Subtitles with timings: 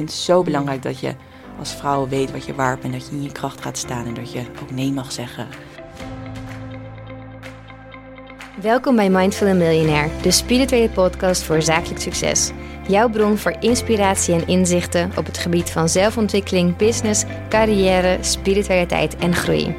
[0.00, 1.14] vind het zo belangrijk dat je
[1.58, 2.92] als vrouw weet wat je waard bent.
[2.92, 5.48] Dat je in je kracht gaat staan en dat je ook nee mag zeggen.
[8.60, 12.50] Welkom bij Mindful Millionaire, de spirituele podcast voor zakelijk succes.
[12.88, 19.34] Jouw bron voor inspiratie en inzichten op het gebied van zelfontwikkeling, business, carrière, spiritualiteit en
[19.34, 19.74] groei.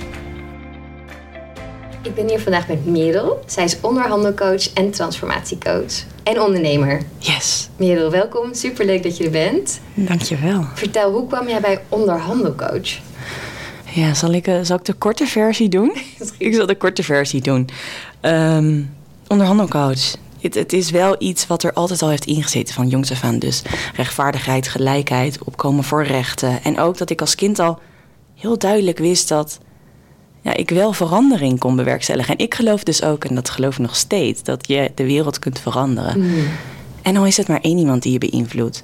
[2.02, 3.44] Ik ben hier vandaag met Merel.
[3.46, 6.11] Zij is onderhandelcoach en transformatiecoach.
[6.24, 7.02] En ondernemer.
[7.18, 7.70] Yes.
[7.76, 8.54] Merel, welkom.
[8.54, 9.80] Superleuk dat je er bent.
[9.94, 10.66] Dankjewel.
[10.74, 13.00] Vertel, hoe kwam jij bij onderhandelcoach?
[13.94, 15.96] Ja, zal ik, uh, zal ik de korte versie doen?
[16.38, 17.70] ik zal de korte versie doen.
[18.22, 18.94] Um,
[19.28, 20.16] onderhandelcoach.
[20.40, 23.40] Het, het, is wel iets wat er altijd al heeft ingezeten van jongs af aan.
[23.40, 23.62] Dus
[23.96, 26.64] rechtvaardigheid, gelijkheid, opkomen voor rechten.
[26.64, 27.80] En ook dat ik als kind al
[28.36, 29.60] heel duidelijk wist dat
[30.42, 32.38] ja, ik wel verandering kon bewerkstelligen.
[32.38, 35.40] En ik geloof dus ook, en dat geloof ik nog steeds, dat je de wereld
[35.40, 36.20] kunt veranderen.
[36.20, 36.48] Mm.
[37.02, 38.84] En dan is het maar één iemand die je beïnvloedt.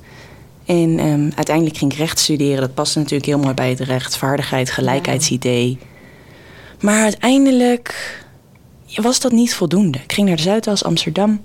[0.66, 2.60] En um, uiteindelijk ging ik recht studeren.
[2.60, 5.78] Dat paste natuurlijk heel mooi bij het rechtvaardigheid, gelijkheidsidee.
[6.80, 8.20] Maar uiteindelijk
[8.96, 9.98] was dat niet voldoende.
[9.98, 11.42] Ik ging naar de Zuidas, Amsterdam.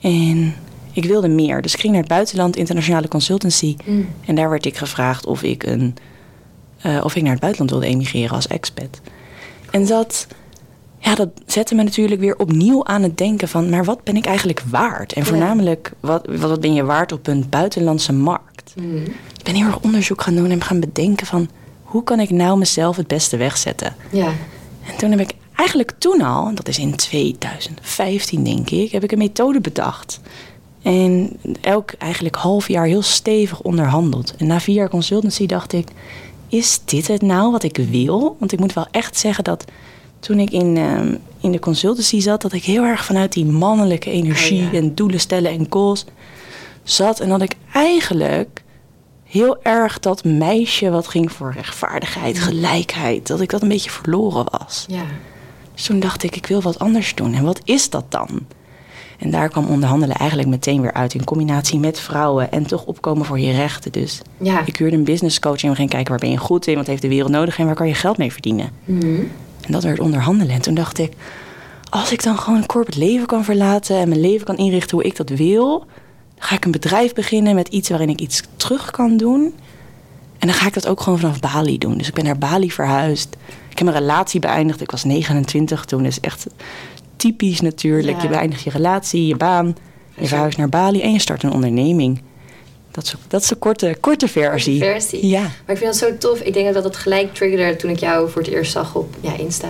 [0.00, 0.54] En
[0.92, 1.62] ik wilde meer.
[1.62, 3.76] Dus ik ging naar het buitenland, internationale consultancy.
[3.84, 4.08] Mm.
[4.26, 5.96] En daar werd ik gevraagd of ik, een,
[6.86, 9.00] uh, of ik naar het buitenland wilde emigreren als expat.
[9.70, 10.26] En dat,
[10.98, 13.70] ja, dat zette me natuurlijk weer opnieuw aan het denken van...
[13.70, 15.12] maar wat ben ik eigenlijk waard?
[15.12, 18.74] En voornamelijk, wat, wat ben je waard op een buitenlandse markt?
[18.76, 19.02] Mm.
[19.38, 21.48] Ik ben heel erg onderzoek gaan doen en gaan bedenken van...
[21.82, 23.94] hoe kan ik nou mezelf het beste wegzetten?
[24.10, 24.32] Ja.
[24.86, 28.90] En toen heb ik eigenlijk toen al, dat is in 2015 denk ik...
[28.90, 30.20] heb ik een methode bedacht...
[30.86, 34.34] En elk eigenlijk half jaar heel stevig onderhandeld.
[34.36, 35.88] En na vier jaar consultancy dacht ik
[36.56, 38.36] is dit het nou wat ik wil?
[38.38, 39.64] Want ik moet wel echt zeggen dat
[40.18, 41.00] toen ik in, uh,
[41.40, 45.20] in de consultancy zat, dat ik heel erg vanuit die mannelijke energie oh en doelen
[45.20, 46.04] stellen en goals
[46.82, 47.20] zat.
[47.20, 48.62] En dat ik eigenlijk
[49.24, 54.46] heel erg dat meisje wat ging voor rechtvaardigheid, gelijkheid, dat ik dat een beetje verloren
[54.58, 54.84] was.
[54.88, 55.04] Ja.
[55.74, 57.34] Dus toen dacht ik, ik wil wat anders doen.
[57.34, 58.46] En wat is dat dan?
[59.18, 63.26] En daar kwam onderhandelen eigenlijk meteen weer uit in combinatie met vrouwen en toch opkomen
[63.26, 63.92] voor je rechten.
[63.92, 64.62] Dus ja.
[64.64, 66.86] ik huurde een business coach en we gingen kijken waar ben je goed in, wat
[66.86, 68.70] heeft de wereld nodig en waar kan je geld mee verdienen.
[68.84, 69.20] Mhm.
[69.60, 70.54] En dat werd onderhandelen.
[70.54, 71.12] En toen dacht ik,
[71.90, 75.06] als ik dan gewoon een corporate leven kan verlaten en mijn leven kan inrichten hoe
[75.06, 75.78] ik dat wil,
[76.34, 79.54] dan ga ik een bedrijf beginnen met iets waarin ik iets terug kan doen.
[80.38, 81.98] En dan ga ik dat ook gewoon vanaf Bali doen.
[81.98, 83.36] Dus ik ben naar Bali verhuisd.
[83.70, 84.80] Ik heb mijn relatie beëindigd.
[84.80, 86.02] Ik was 29 toen.
[86.02, 86.46] Dus echt
[87.16, 88.20] typisch natuurlijk.
[88.20, 89.76] Je beëindigt je relatie, je baan,
[90.18, 92.22] je verhuist naar Bali en je start een onderneming.
[92.96, 94.78] Dat is, dat is de korte, korte versie.
[94.78, 95.26] versie.
[95.26, 95.40] Ja.
[95.40, 96.40] Maar ik vind het zo tof.
[96.40, 99.36] Ik denk dat dat gelijk triggerde toen ik jou voor het eerst zag op ja,
[99.36, 99.68] Insta.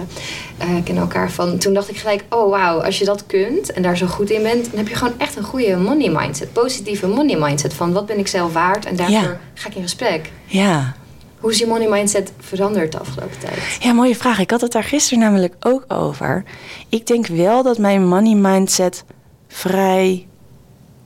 [0.63, 1.59] Uh, kennen elkaar van.
[1.59, 4.43] Toen dacht ik gelijk, oh wauw, als je dat kunt en daar zo goed in
[4.43, 6.53] bent, dan heb je gewoon echt een goede money mindset.
[6.53, 7.75] Positieve money mindset.
[7.75, 10.31] Van wat ben ik zelf waard en daarvoor ga ik in gesprek.
[10.45, 10.97] Ja.
[11.41, 13.79] Hoe is je money mindset veranderd de afgelopen tijd?
[13.81, 14.39] Ja, mooie vraag.
[14.39, 16.45] Ik had het daar gisteren namelijk ook over.
[16.89, 19.05] Ik denk wel dat mijn money mindset
[19.49, 20.27] vrij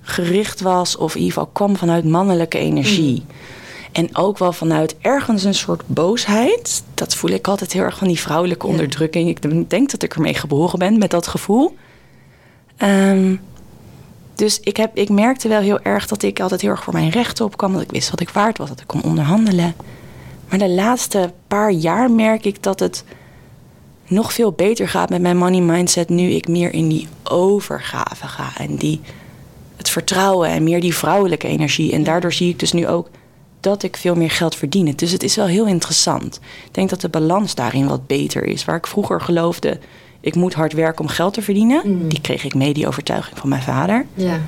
[0.01, 3.25] gericht was, of in ieder geval kwam vanuit mannelijke energie.
[3.27, 3.35] Mm.
[3.93, 6.83] En ook wel vanuit ergens een soort boosheid.
[6.95, 9.29] Dat voel ik altijd heel erg van die vrouwelijke onderdrukking.
[9.29, 11.77] Ik denk dat ik ermee geboren ben met dat gevoel.
[12.77, 13.37] Ehm,
[14.35, 17.11] dus ik, heb, ik merkte wel heel erg dat ik altijd heel erg voor mijn
[17.11, 17.73] rechten opkwam.
[17.73, 19.75] Dat ik wist wat ik waard was, dat ik kon onderhandelen.
[20.51, 23.05] Maar de laatste paar jaar merk ik dat het
[24.07, 28.51] nog veel beter gaat met mijn money mindset nu ik meer in die overgave ga
[28.57, 29.01] en die
[29.77, 31.93] het vertrouwen en meer die vrouwelijke energie.
[31.93, 33.09] En daardoor zie ik dus nu ook
[33.61, 34.93] dat ik veel meer geld verdien.
[34.97, 36.41] Dus het is wel heel interessant.
[36.65, 38.65] Ik denk dat de balans daarin wat beter is.
[38.65, 39.79] Waar ik vroeger geloofde,
[40.21, 41.83] ik moet hard werken om geld te verdienen.
[41.85, 42.09] Mm.
[42.09, 44.07] Die kreeg ik mee, die overtuiging van mijn vader.
[44.15, 44.41] Ja.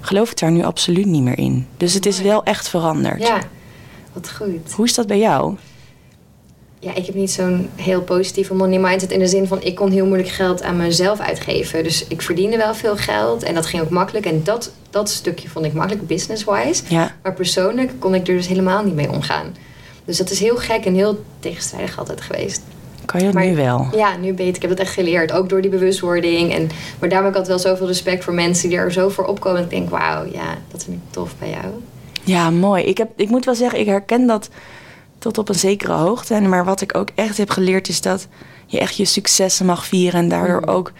[0.00, 1.66] Geloof ik daar nu absoluut niet meer in.
[1.76, 3.22] Dus het is wel echt veranderd.
[3.22, 3.40] Ja,
[4.16, 4.72] wat goed.
[4.72, 5.54] Hoe is dat bij jou?
[6.78, 9.90] Ja, ik heb niet zo'n heel positieve money mindset in de zin van ik kon
[9.90, 11.82] heel moeilijk geld aan mezelf uitgeven.
[11.82, 14.26] Dus ik verdiende wel veel geld en dat ging ook makkelijk.
[14.26, 16.82] En dat, dat stukje vond ik makkelijk business-wise.
[16.88, 17.14] Ja.
[17.22, 19.54] Maar persoonlijk kon ik er dus helemaal niet mee omgaan.
[20.04, 22.62] Dus dat is heel gek en heel tegenstrijdig altijd geweest.
[23.04, 23.88] Kan je het nu wel?
[23.96, 24.56] Ja, nu weet ik.
[24.56, 25.32] Ik heb het echt geleerd.
[25.32, 26.54] Ook door die bewustwording.
[26.54, 29.24] En, maar daarom heb ik altijd wel zoveel respect voor mensen die er zo voor
[29.24, 29.58] opkomen.
[29.58, 31.74] En ik denk, wauw, ja, dat vind ik tof bij jou.
[32.26, 32.84] Ja, mooi.
[32.84, 34.48] Ik, heb, ik moet wel zeggen, ik herken dat
[35.18, 36.40] tot op een zekere hoogte.
[36.40, 38.28] Maar wat ik ook echt heb geleerd is dat
[38.66, 40.20] je echt je successen mag vieren.
[40.20, 40.68] En daardoor mm.
[40.68, 40.92] ook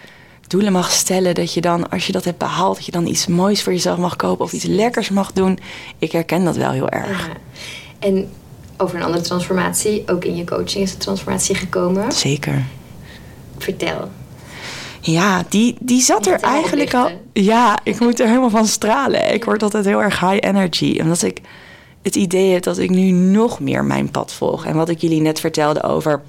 [0.47, 1.35] doelen mag stellen.
[1.35, 3.97] Dat je dan, als je dat hebt behaald, dat je dan iets moois voor jezelf
[3.97, 4.45] mag kopen.
[4.45, 5.59] Of iets lekkers mag doen.
[5.97, 7.29] Ik herken dat wel heel erg.
[7.99, 8.29] En
[8.77, 10.03] over een andere transformatie.
[10.07, 12.11] Ook in je coaching is de transformatie gekomen.
[12.11, 12.65] Zeker.
[13.57, 14.09] Vertel.
[15.01, 17.09] Ja, die, die zat er eigenlijk al.
[17.33, 19.33] Ja, ik moet er helemaal van stralen.
[19.33, 20.99] Ik word altijd heel erg high energy.
[21.01, 21.41] Omdat ik
[22.01, 24.65] het idee heb dat ik nu nog meer mijn pad volg.
[24.65, 26.21] En wat ik jullie net vertelde over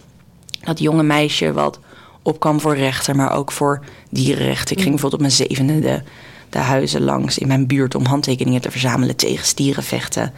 [0.60, 1.78] dat jonge meisje wat
[2.22, 3.80] opkwam voor rechten, maar ook voor
[4.10, 4.76] dierenrechten.
[4.76, 6.02] Ik ging bijvoorbeeld op mijn zevende de,
[6.50, 10.32] de huizen langs in mijn buurt om handtekeningen te verzamelen tegen stierenvechten.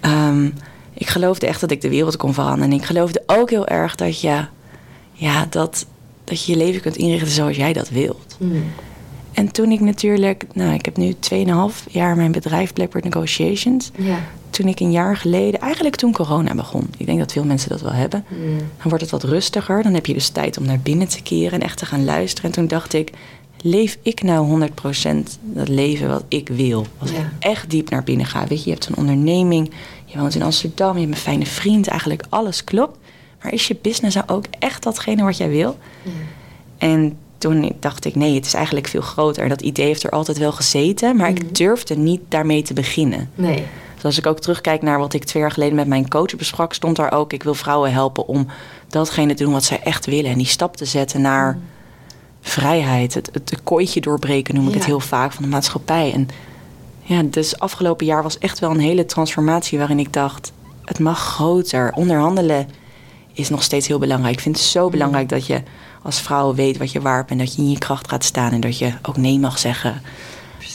[0.00, 0.54] Um,
[0.94, 2.70] ik geloofde echt dat ik de wereld kon veranderen.
[2.70, 4.44] En ik geloofde ook heel erg dat je,
[5.12, 5.86] ja, dat,
[6.28, 8.36] dat je je leven kunt inrichten zoals jij dat wilt.
[8.38, 8.64] Mm.
[9.32, 13.90] En toen ik natuurlijk, nou, ik heb nu 2,5 jaar mijn bedrijf Blackbird Negotiations.
[13.96, 14.18] Ja.
[14.50, 16.90] Toen ik een jaar geleden, eigenlijk toen corona begon.
[16.96, 18.24] Ik denk dat veel mensen dat wel hebben.
[18.28, 18.56] Mm.
[18.56, 19.82] Dan wordt het wat rustiger.
[19.82, 22.50] Dan heb je dus tijd om naar binnen te keren en echt te gaan luisteren.
[22.50, 23.10] En toen dacht ik,
[23.62, 24.68] leef ik nou
[25.04, 26.86] 100% dat leven wat ik wil?
[26.98, 28.46] Als ik echt diep naar binnen ga.
[28.46, 29.70] Weet je, je hebt een onderneming,
[30.04, 32.98] je woont in Amsterdam, je hebt een fijne vriend, eigenlijk alles klopt.
[33.42, 35.78] Maar is je business nou ook echt datgene wat jij wil?
[36.02, 36.10] Ja.
[36.78, 39.48] En toen dacht ik, nee, het is eigenlijk veel groter.
[39.48, 41.52] Dat idee heeft er altijd wel gezeten, maar ik mhm.
[41.52, 43.30] durfde niet daarmee te beginnen.
[43.34, 43.64] Nee.
[43.94, 46.74] Dus als ik ook terugkijk naar wat ik twee jaar geleden met mijn coach besprak,
[46.74, 48.46] stond daar ook: ik wil vrouwen helpen om
[48.88, 50.30] datgene te doen wat zij echt willen.
[50.30, 51.62] En die stap te zetten naar mhm.
[52.40, 53.14] vrijheid.
[53.14, 56.12] Het, het, kooitje doorbreken noem ik het heel vaak van de maatschappij.
[56.12, 56.28] En
[57.02, 60.52] ja, dus afgelopen jaar was echt wel een hele transformatie waarin ik dacht:
[60.84, 61.92] het mag groter.
[61.92, 62.68] Onderhandelen
[63.38, 64.34] is nog steeds heel belangrijk.
[64.34, 64.90] Ik vind het zo mhm.
[64.90, 65.62] belangrijk dat je
[66.02, 68.60] als vrouw weet wat je waard bent, dat je in je kracht gaat staan en
[68.60, 70.02] dat je ook nee mag zeggen.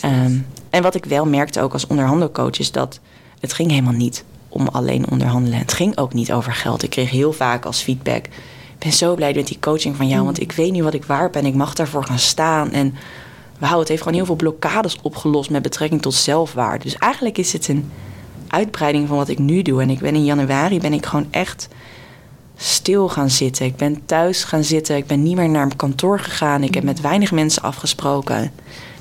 [0.01, 0.37] Ehm,
[0.69, 2.99] en wat ik wel merkte ook als onderhandelcoach is dat
[3.39, 5.59] het ging helemaal niet om alleen onderhandelen.
[5.59, 6.83] Het ging ook niet over geld.
[6.83, 10.19] Ik kreeg heel vaak als feedback: ik ben zo blij met die coaching van jou,
[10.19, 10.25] mm.
[10.25, 11.45] want ik weet nu wat ik waard ben.
[11.45, 12.95] Ik mag daarvoor gaan staan en
[13.59, 16.83] wauw, het heeft gewoon heel veel blokkades opgelost met betrekking tot zelfwaarde.
[16.83, 17.91] Dus eigenlijk is het een
[18.47, 19.81] uitbreiding van wat ik nu doe.
[19.81, 21.67] En ik ben in januari ben ik gewoon echt
[22.55, 23.65] stil gaan zitten.
[23.65, 24.95] Ik ben thuis gaan zitten.
[24.95, 26.63] Ik ben niet meer naar mijn kantoor gegaan.
[26.63, 28.51] Ik heb met weinig mensen afgesproken.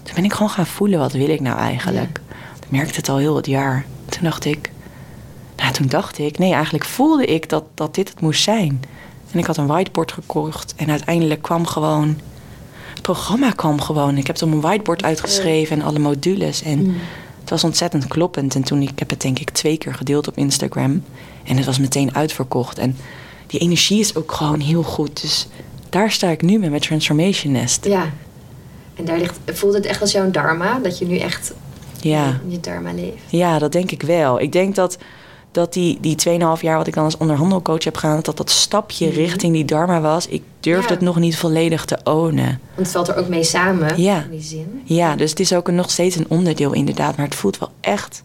[0.02, 2.20] Toen ben ik gewoon gaan voelen, wat wil ik nou eigenlijk?
[2.60, 3.84] Ik merkte het al heel het jaar.
[4.08, 4.70] Toen dacht ik,
[5.56, 8.82] nou toen dacht ik, nee, eigenlijk voelde ik dat, dat dit het moest zijn.
[9.30, 12.18] En ik had een whiteboard gekocht en uiteindelijk kwam gewoon,
[12.92, 14.16] het programma kwam gewoon.
[14.16, 16.62] Ik heb het op een whiteboard uitgeschreven en alle modules.
[16.62, 16.96] En mm.
[17.40, 18.54] het was ontzettend kloppend.
[18.54, 21.04] En toen, ik heb het denk ik twee keer gedeeld op Instagram.
[21.44, 22.78] En het was meteen uitverkocht.
[22.78, 22.96] En
[23.52, 25.20] die energie is ook gewoon heel goed.
[25.20, 25.46] Dus
[25.88, 27.84] daar sta ik nu met mijn Transformation Nest.
[27.84, 28.12] Ja.
[28.94, 30.78] En daar ligt, voelt het echt als jouw dharma?
[30.78, 31.52] Dat je nu echt
[32.00, 32.40] ja.
[32.44, 33.22] in je dharma leeft?
[33.28, 34.40] Ja, dat denk ik wel.
[34.40, 34.98] Ik denk dat,
[35.50, 38.20] dat die, die 2,5 jaar wat ik dan als onderhandelcoach heb gedaan...
[38.22, 39.14] dat dat stapje mhm.
[39.14, 40.26] richting die dharma was.
[40.26, 42.60] Ik durfde het nog niet volledig te ownen.
[42.74, 44.22] Want het valt er ook mee samen, ja.
[44.22, 44.82] in die zin.
[44.84, 47.16] Ja, dus het is ook nog steeds een onderdeel inderdaad.
[47.16, 48.22] Maar het voelt wel echt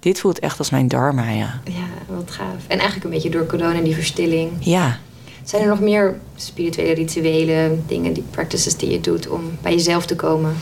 [0.00, 1.60] dit voelt echt als mijn dharma, ja.
[1.64, 2.66] Ja, wat gaaf.
[2.66, 4.50] En eigenlijk een beetje door corona en die verstilling.
[4.60, 4.98] Ja.
[5.44, 10.06] Zijn er nog meer spirituele rituele dingen, die practices die je doet om bij jezelf
[10.06, 10.54] te komen?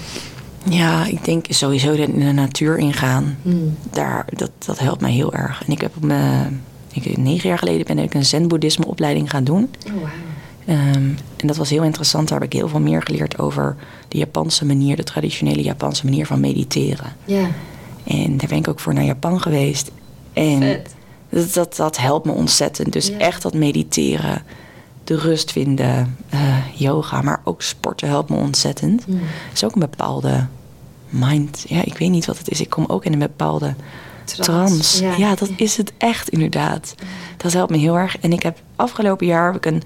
[0.70, 3.38] Ja, ik denk sowieso in de natuur ingaan.
[3.42, 3.76] Hmm.
[3.90, 5.62] Daar, dat, dat helpt mij heel erg.
[5.66, 6.62] En ik heb op mijn,
[6.92, 9.70] ik, negen jaar geleden ben ik een zen-boeddhisme opleiding gaan doen.
[9.86, 10.02] Oh, wow.
[10.66, 12.28] Ehm, en dat was heel interessant.
[12.28, 13.76] Daar heb ik heel veel meer geleerd over
[14.08, 17.12] de Japanse manier, de traditionele Japanse manier van mediteren.
[17.24, 17.50] Ja.
[18.08, 19.90] En daar ben ik ook voor naar Japan geweest.
[20.32, 20.82] En
[21.30, 22.92] dat, dat, dat, helpt me ontzettend.
[22.92, 24.42] Dus echt dat mediteren,
[25.04, 29.04] de rust vinden, uh, yoga, maar ook sporten helpt me ontzettend.
[29.06, 30.46] Het is ook een bepaalde
[31.08, 31.64] mind.
[31.68, 32.60] Ja, ik weet niet wat het is.
[32.60, 33.74] Ik kom ook in een bepaalde
[34.24, 35.06] trance.
[35.06, 36.94] Ja, dat is het echt inderdaad.
[37.36, 38.18] Dat helpt me heel erg.
[38.18, 39.82] En ik heb afgelopen jaar heb ik een,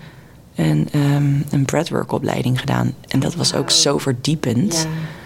[0.54, 2.94] een, um, een breathwork opleiding gedaan.
[3.08, 4.74] En dat was ook zo verdiepend.
[4.74, 5.20] Ja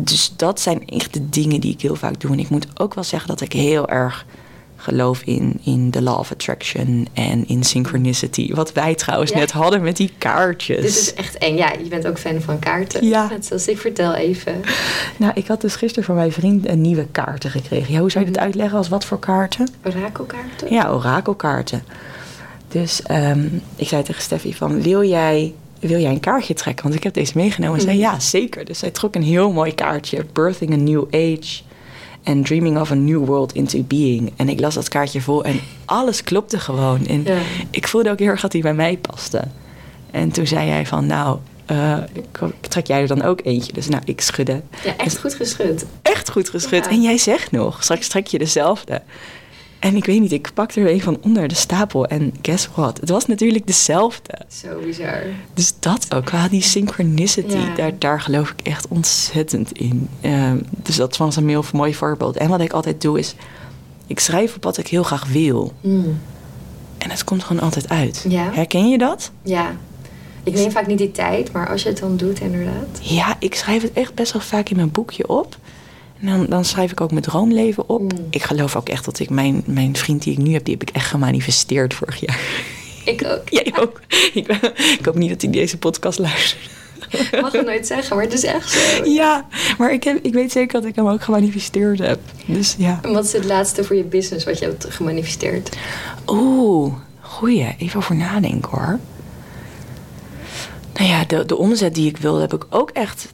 [0.00, 2.32] dus dat zijn echt de dingen die ik heel vaak doe.
[2.32, 4.26] En ik moet ook wel zeggen dat ik heel erg
[4.84, 8.54] geloof in, in de law of attraction en in synchronicity.
[8.54, 10.80] Wat wij trouwens net hadden met die kaartjes.
[10.80, 11.56] Dit is echt eng.
[11.56, 13.06] Ja, je bent ook fan van kaarten.
[13.06, 13.28] Ja.
[13.28, 14.60] Net zoals ik vertel even.
[15.16, 17.92] Nou, ik had dus gisteren van mijn vriend een nieuwe kaarten gekregen.
[17.92, 18.48] Ja, hoe zou je het mhm.
[18.48, 19.68] uitleggen als wat voor kaarten?
[19.84, 20.72] Orakelkaarten?
[20.72, 21.84] Ja, orakelkaarten.
[22.68, 25.54] Dus um, ik zei tegen Steffi van, wil jij
[25.88, 26.84] wil jij een kaartje trekken?
[26.84, 27.76] Want ik heb deze meegenomen.
[27.76, 28.04] En zei, mhm.
[28.04, 28.64] ja, zeker.
[28.64, 30.24] Dus zij trok een heel mooi kaartje.
[30.32, 31.62] Birthing a New Age.
[32.24, 34.32] And Dreaming of a New World into Being.
[34.36, 37.06] En ik las dat kaartje vol en alles klopte gewoon.
[37.06, 37.26] En
[37.70, 39.42] ik voelde ook heel erg dat hij bij mij paste.
[40.10, 41.38] En toen zei hij van, nou,
[41.70, 41.98] uh,
[42.60, 43.72] trek jij er dan ook eentje?
[43.72, 44.62] Dus nou, ik schudde.
[44.84, 45.86] Ja, echt goed geschud.
[46.02, 46.86] Echt goed geschud.
[46.86, 49.02] En jij zegt nog, straks trek je dezelfde.
[49.84, 52.06] En ik weet niet, ik pakte er een van onder de stapel.
[52.06, 53.00] En guess what?
[53.00, 54.40] Het was natuurlijk dezelfde.
[54.48, 55.22] Zo bizar.
[55.54, 60.08] Dus dat ook, qua die synchronicity, daar, daar geloof ik echt ontzettend in.
[60.20, 62.36] Ehm, dus dat was een heel mooi voorbeeld.
[62.36, 63.34] En wat ik altijd doe is,
[64.06, 65.72] ik schrijf op wat ik heel graag wil.
[65.80, 66.18] Mm.
[66.98, 68.24] En het komt gewoon altijd uit.
[68.28, 68.50] Ja.
[68.52, 69.30] Herken je dat?
[69.42, 69.76] Ja.
[70.42, 72.98] Ik neem vaak niet die tijd, maar als je het dan doet, inderdaad.
[73.00, 75.56] Ja, ik schrijf het echt best wel vaak in mijn boekje op
[76.26, 78.00] dan, dan schrijf ik ook mijn droomleven op.
[78.00, 78.26] Mm.
[78.30, 80.88] Ik geloof ook echt dat ik mijn, mijn vriend die ik nu heb, die heb
[80.88, 82.40] ik echt gemanifesteerd vorig jaar.
[83.04, 83.48] Ik ook.
[83.62, 84.00] Jij ook.
[84.32, 84.46] Ik,
[84.98, 86.72] ik hoop niet dat hij deze podcast luistert.
[87.08, 89.04] Ik mag het nooit zeggen, maar het is echt zo.
[89.04, 89.46] Ja,
[89.78, 92.20] maar ik, heb, ik weet zeker dat ik hem ook gemanifesteerd heb.
[92.46, 92.98] Dus ja.
[93.02, 95.76] En wat is het laatste voor je business wat je hebt gemanifesteerd?
[96.26, 97.74] Oeh, goeie.
[97.78, 98.98] Even over nadenken hoor.
[100.94, 103.32] Nou ja, de, de omzet die ik wilde heb ik ook echt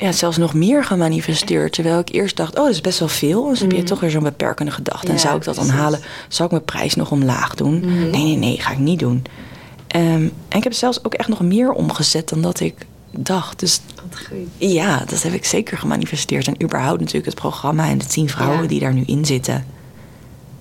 [0.00, 1.72] ja, zelfs nog meer gemanifesteerd.
[1.72, 3.48] Terwijl ik eerst dacht, oh, dat is best wel veel.
[3.48, 3.86] Dus heb je Mhm.
[3.86, 5.12] toch weer zo'n beperkende gedachte.
[5.12, 6.00] en zou ik dat dan halen?
[6.28, 7.78] Zou ik mijn prijs nog omlaag doen?
[7.78, 8.10] Mhm.
[8.10, 9.22] Nee, nee, nee, ga ik niet doen.
[9.86, 10.04] Ehm,
[10.48, 12.74] en ik heb zelfs ook echt nog meer omgezet dan dat ik
[13.10, 13.58] dacht.
[13.60, 13.80] Dus
[14.56, 16.46] ja, dat heb ik zeker gemanifesteerd.
[16.46, 18.68] En überhaupt natuurlijk het programma en de tien vrouwen Ja.
[18.68, 19.64] die daar nu in zitten.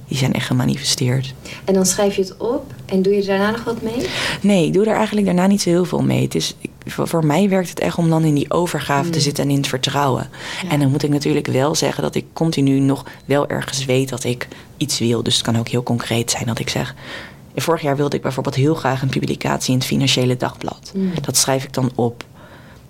[0.07, 1.33] Die zijn echt gemanifesteerd.
[1.65, 4.07] En dan schrijf je het op en doe je daarna nog wat mee?
[4.41, 6.21] Nee, ik doe er eigenlijk daarna niet zo heel veel mee.
[6.23, 9.23] Het is, voor, mij werkt het echt om dan in die overgave te Mm.
[9.23, 10.29] zitten en in het vertrouwen.
[10.63, 10.69] Ja.
[10.69, 14.23] En dan moet ik natuurlijk wel zeggen dat ik continu nog wel ergens weet dat
[14.23, 14.47] ik
[14.77, 15.23] iets wil.
[15.23, 16.95] Dus het kan ook heel concreet zijn dat ik zeg.
[17.55, 20.91] Vorig jaar wilde ik bijvoorbeeld heel graag een publicatie in het Financiële Dagblad.
[20.95, 21.11] Mm.
[21.21, 22.23] Dat schrijf ik dan op.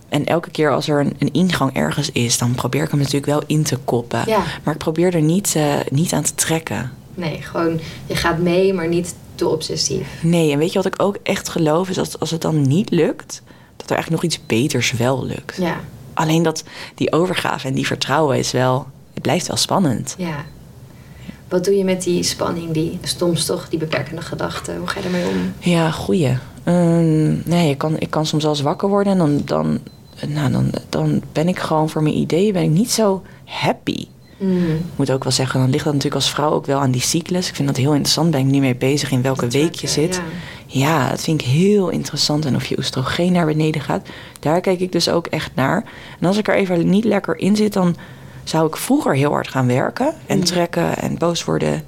[0.09, 3.25] En elke keer als er een, een ingang ergens is, dan probeer ik hem natuurlijk
[3.25, 4.23] wel in te koppen.
[4.25, 4.43] Ja.
[4.63, 6.91] Maar ik probeer er niet, eh, niet aan te trekken.
[7.17, 10.07] Nee, gewoon je gaat mee, maar niet te obsessief.
[10.23, 11.89] Nee, en weet je wat ik ook echt geloof?
[11.89, 13.41] Is dat als het dan niet lukt,
[13.75, 15.55] dat er eigenlijk nog iets beters wel lukt.
[15.57, 15.79] Ja,
[16.13, 16.63] Alleen dat
[16.95, 20.15] die overgave en die vertrouwen is wel, het blijft wel spannend.
[20.17, 20.45] ja.
[21.49, 24.77] Wat doe je met die spanning, die soms toch die beperkende gedachten?
[24.77, 25.53] Hoe ga je ermee om?
[25.59, 26.37] Ja, goeie.
[26.63, 29.79] Ehm, nee, ik kan, ik kan soms zelfs wakker worden en dan, dan,
[30.27, 34.05] nou, dan, dan ben ik gewoon voor mijn ideeën ben ik niet zo happy.
[34.37, 34.75] Mm.
[34.75, 37.01] Ik moet ook wel zeggen, dan ligt dat natuurlijk als vrouw ook wel aan die
[37.01, 37.49] cyclus.
[37.49, 38.31] Ik vind dat heel interessant.
[38.31, 40.15] Ben ik nu mee bezig in welke week je zit.
[40.15, 40.21] ja.
[40.69, 42.45] Ja, dat vind ik heel interessant.
[42.45, 44.07] En of je oestrogeen naar beneden gaat.
[44.39, 45.83] Daar kijk ik dus ook echt naar.
[46.19, 47.95] En als ik er even niet lekker in zit, dan
[48.43, 50.13] zou ik vroeger heel hard gaan werken.
[50.25, 50.43] En Mm.
[50.43, 51.83] trekken en boos worden.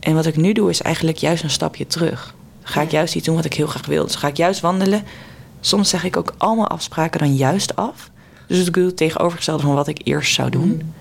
[0.00, 2.34] En wat ik nu doe, is eigenlijk juist een stapje terug.
[2.62, 4.04] Ga ik juist iets doen wat ik heel graag wil.
[4.06, 5.02] Dus ga ik juist wandelen.
[5.60, 8.10] Soms zeg ik ook allemaal afspraken dan juist af.
[8.48, 10.68] Dus ik doe het tegenovergestelde van wat ik eerst zou doen.
[10.68, 10.92] Mm.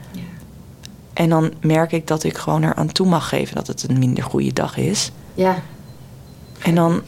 [1.13, 4.23] En dan merk ik dat ik gewoon eraan toe mag geven dat het een minder
[4.23, 5.11] goede dag is.
[5.33, 5.61] ja,
[6.59, 7.01] En dan,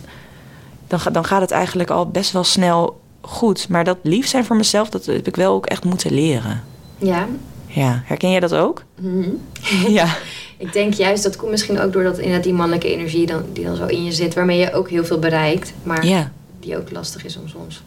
[0.88, 3.70] dan, dan gaat het eigenlijk al best wel snel goed.
[3.70, 6.64] Maar dat lief zijn voor mezelf, dat heb ik wel ook echt moeten leren.
[6.98, 7.28] ja.
[7.68, 8.84] Ja, herken jij dat ook?
[9.00, 9.30] Mhm.
[10.00, 10.16] ja.
[10.58, 13.76] Ik denk juist, dat komt misschien ook doordat inderdaad die mannelijke energie dan, die dan
[13.76, 16.32] zo in je zit, waarmee je ook heel veel bereikt, maar Ja.
[16.60, 17.84] die ook lastig is om soms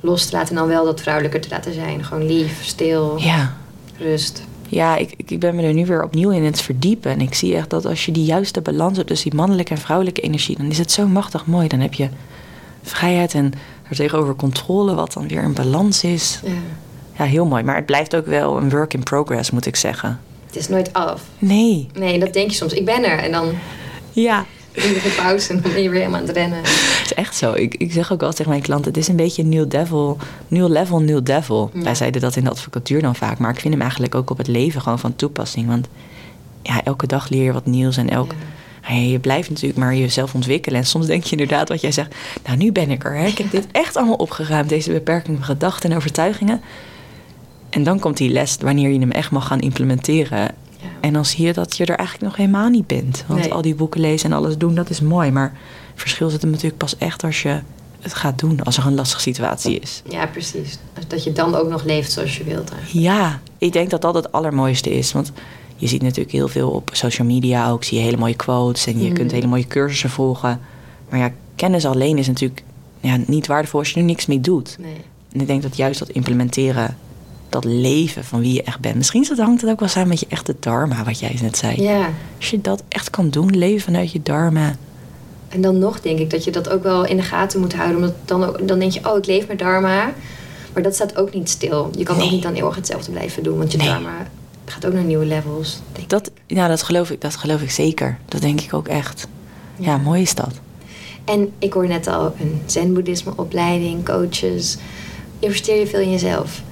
[0.00, 2.04] los te laten en dan wel dat vrouwelijker te laten zijn.
[2.04, 3.56] Gewoon lief, stil, Ja.
[3.98, 4.42] rust.
[4.68, 7.10] Ja, ik, ik ben me er nu weer opnieuw in het verdiepen.
[7.10, 9.80] En ik zie echt dat als je die juiste balans hebt tussen die mannelijke en
[9.80, 11.68] vrouwelijke energie, dan is het zo machtig mooi.
[11.68, 12.08] Dan heb je
[12.82, 16.40] vrijheid en daartegenover controle, wat dan weer een balans is.
[16.44, 16.50] Ja.
[17.18, 17.62] Ja, heel mooi.
[17.62, 20.20] Maar het blijft ook wel een work in progress, moet ik zeggen.
[20.46, 21.22] Het is nooit af.
[21.38, 21.88] Nee.
[21.94, 22.72] Nee, dat denk je soms.
[22.72, 23.52] Ik ben er en dan
[24.12, 24.44] Ja.
[24.76, 26.58] Een pauze en dan ben je weer helemaal aan het rennen.
[26.58, 27.52] Het is echt zo.
[27.52, 30.18] Ik, ik zeg ook altijd tegen mijn klanten: het is een beetje nieuw devil,
[30.48, 31.70] nieuw level, nieuw devil.
[31.74, 31.82] Ja.
[31.82, 34.38] Wij zeiden dat in de advocatuur dan vaak, maar ik vind hem eigenlijk ook op
[34.38, 35.66] het leven gewoon van toepassing.
[35.66, 35.88] Want
[36.62, 38.32] ja, elke dag leer je wat nieuws en elk.
[38.32, 38.94] Ja.
[38.94, 40.78] Je blijft natuurlijk maar jezelf ontwikkelen.
[40.78, 42.14] En soms denk je inderdaad wat jij zegt.
[42.44, 43.16] Nou, nu ben ik er.
[43.16, 43.26] Hè?
[43.26, 44.68] Ik heb dit echt allemaal opgeruimd.
[44.68, 46.60] Deze beperkingen van gedachten en overtuigingen.
[47.70, 50.54] En dan komt die les wanneer je hem echt mag gaan implementeren.
[51.06, 53.24] En dan zie je dat je er eigenlijk nog helemaal niet bent.
[53.26, 53.52] Want Nee.
[53.52, 55.30] al die boeken lezen en alles doen, dat is mooi.
[55.30, 55.52] Maar
[55.92, 57.60] het verschil zit hem natuurlijk pas echt als je
[58.00, 58.62] het gaat doen.
[58.64, 60.02] Als er een lastige situatie is.
[60.08, 60.78] ja, precies.
[61.08, 62.70] Dat je dan ook nog leeft zoals je wilt.
[62.72, 63.06] eigenlijk.
[63.06, 65.12] Ja, ik denk dat dat het allermooiste is.
[65.12, 65.32] Want
[65.76, 67.84] je ziet natuurlijk heel veel op social media ook.
[67.84, 69.14] Zie je hele mooie quotes en je Mhm.
[69.14, 70.60] kunt hele mooie cursussen volgen.
[71.08, 72.62] Maar ja, kennis alleen is natuurlijk
[73.00, 74.76] ja, niet waardevol als je er niks mee doet.
[74.80, 74.96] Nee.
[75.32, 76.96] En ik denk dat juist dat implementeren,
[77.62, 78.94] dat leven van wie je echt bent.
[78.96, 81.82] Misschien hangt het ook wel samen met je echte dharma, wat jij net zei.
[81.82, 82.08] Ja.
[82.36, 84.76] Als je dat echt kan doen, leven vanuit je dharma.
[85.48, 87.96] En dan nog denk ik dat je dat ook wel in de gaten moet houden.
[87.96, 90.12] Omdat dan, ook, dan denk je, oh, ik leef met dharma.
[90.72, 91.90] Maar dat staat ook niet stil.
[91.98, 92.26] Je kan Nee.
[92.26, 93.58] ook niet dan heel erg hetzelfde blijven doen.
[93.58, 93.86] Want je Nee.
[93.86, 94.26] dharma
[94.64, 95.80] gaat ook naar nieuwe levels.
[95.92, 96.08] Denk ik.
[96.08, 98.18] Dat, ja, dat, geloof ik, dat geloof ik zeker.
[98.28, 99.26] Dat denk ik ook echt.
[99.76, 100.60] Ja, mooi is dat.
[101.24, 104.76] En ik hoor net al een zen-boeddhisme opleiding, coaches.
[105.38, 106.62] Investeer je veel in jezelf?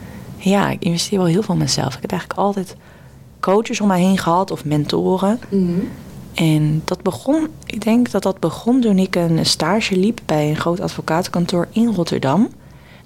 [0.44, 1.94] Ja, ik investeer wel heel veel in mezelf.
[1.94, 2.76] Ik heb eigenlijk altijd
[3.40, 5.40] coaches om mij heen gehad of mentoren.
[5.48, 5.80] Mhm.
[6.34, 10.56] En dat begon, ik denk dat dat begon toen ik een stage liep bij een
[10.56, 12.48] groot advocatenkantoor in Rotterdam.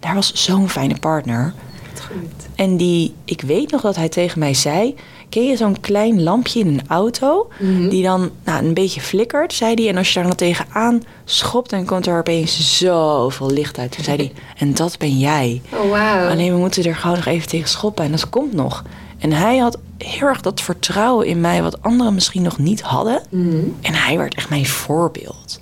[0.00, 1.54] Daar was zo'n fijne partner.
[1.98, 2.46] Wat goed.
[2.54, 4.94] En die, ik weet nog dat hij tegen mij zei:
[5.28, 7.48] Ken je zo'n klein lampje in een auto?
[7.58, 7.88] Mhm.
[7.88, 9.88] Die dan nou, een beetje flikkert, zei hij.
[9.88, 13.92] En als je daar dan tegenaan schopt, dan komt er opeens zoveel licht uit.
[13.92, 14.32] Toen zei hij:
[14.66, 15.62] En dat ben jij.
[15.72, 16.28] Oh, wauw.
[16.28, 18.82] Alleen we moeten er gewoon nog even tegen schoppen en dat komt nog.
[19.18, 23.22] En hij had heel erg dat vertrouwen in mij, wat anderen misschien nog niet hadden.
[23.30, 23.56] Mhm.
[23.80, 25.58] En hij werd echt mijn voorbeeld.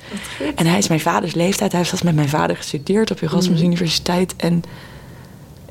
[0.57, 1.71] En hij is mijn vaders leeftijd.
[1.71, 3.66] Hij heeft zelfs met mijn vader gestudeerd op Erasmus Mhm.
[3.66, 4.35] Universiteit.
[4.37, 4.62] En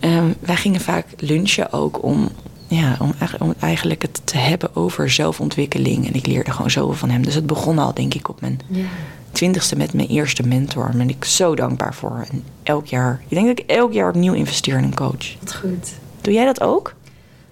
[0.09, 2.29] ehm, wij gingen vaak lunchen ook om,
[2.67, 6.07] ja, om, eigenlijk- om eigenlijk het te hebben over zelfontwikkeling.
[6.07, 7.23] En ik leerde gewoon zoveel van hem.
[7.23, 8.83] Dus het begon al, denk ik, op mijn Ja.
[9.31, 10.83] twintigste met mijn eerste mentor.
[10.83, 12.25] Daar ben ik zo dankbaar voor.
[12.31, 15.35] En elk jaar, ik denk dat ik elk jaar opnieuw investeer in een coach.
[15.39, 15.91] Wat goed.
[16.21, 16.93] Doe jij dat ook?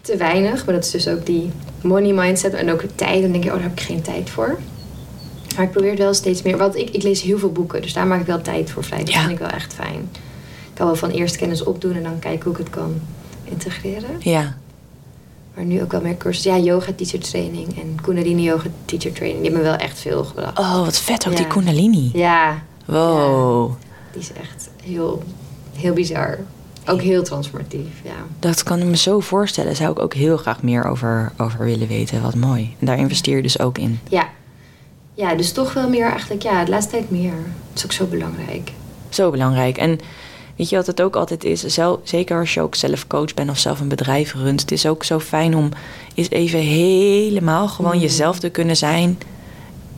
[0.02, 1.50] Te weinig, maar dat is dus ook die
[1.82, 2.54] money mindset.
[2.54, 3.22] En ook de tijd.
[3.22, 4.58] Dan denk je, oh, daar heb ik geen tijd voor.
[5.56, 6.58] Maar ik probeer het wel steeds meer.
[6.58, 9.00] Want ik, ik lees heel veel boeken, dus daar maak ik wel tijd voor vrij.
[9.00, 9.20] Dat Ja.
[9.20, 10.10] vind ik wel echt fijn.
[10.74, 13.02] Ik kan wel van eerst kennis opdoen en dan kijken hoe ik het kan
[13.44, 14.10] integreren.
[14.20, 14.58] Ja.
[15.56, 16.56] Maar nu ook wel meer cursussen.
[16.56, 19.42] Ja, yoga teacher training en Kundalini yoga teacher training.
[19.42, 20.60] Die hebben me wel echt veel gebracht.
[20.60, 21.28] Oh, wat vet.
[21.28, 22.10] Ook die kundalini.
[22.14, 23.72] Ja, Wow.
[24.12, 25.24] die is echt heel,
[25.76, 26.40] heel bizar.
[26.86, 28.12] Ook heel transformatief, ja.
[28.40, 29.76] Dat kan ik me zo voorstellen.
[29.76, 32.22] Zou ik ook heel graag meer over, over willen weten.
[32.22, 32.76] Wat mooi.
[32.80, 34.00] En daar investeer je dus ook in.
[34.10, 34.30] Ja.
[35.14, 37.34] Ja, dus toch wel meer eigenlijk, ja, de laatste tijd meer.
[37.70, 38.72] Dat is ook zo belangrijk.
[39.10, 39.78] Zo belangrijk.
[39.78, 40.00] En
[40.56, 41.62] weet je wat het ook altijd is?
[41.64, 44.62] Zelf, zeker als je ook zelf coach bent of zelf een bedrijf runt.
[44.62, 45.70] Het is ook zo fijn om
[46.16, 48.02] eens even helemaal gewoon Mm.
[48.02, 49.18] jezelf te kunnen zijn.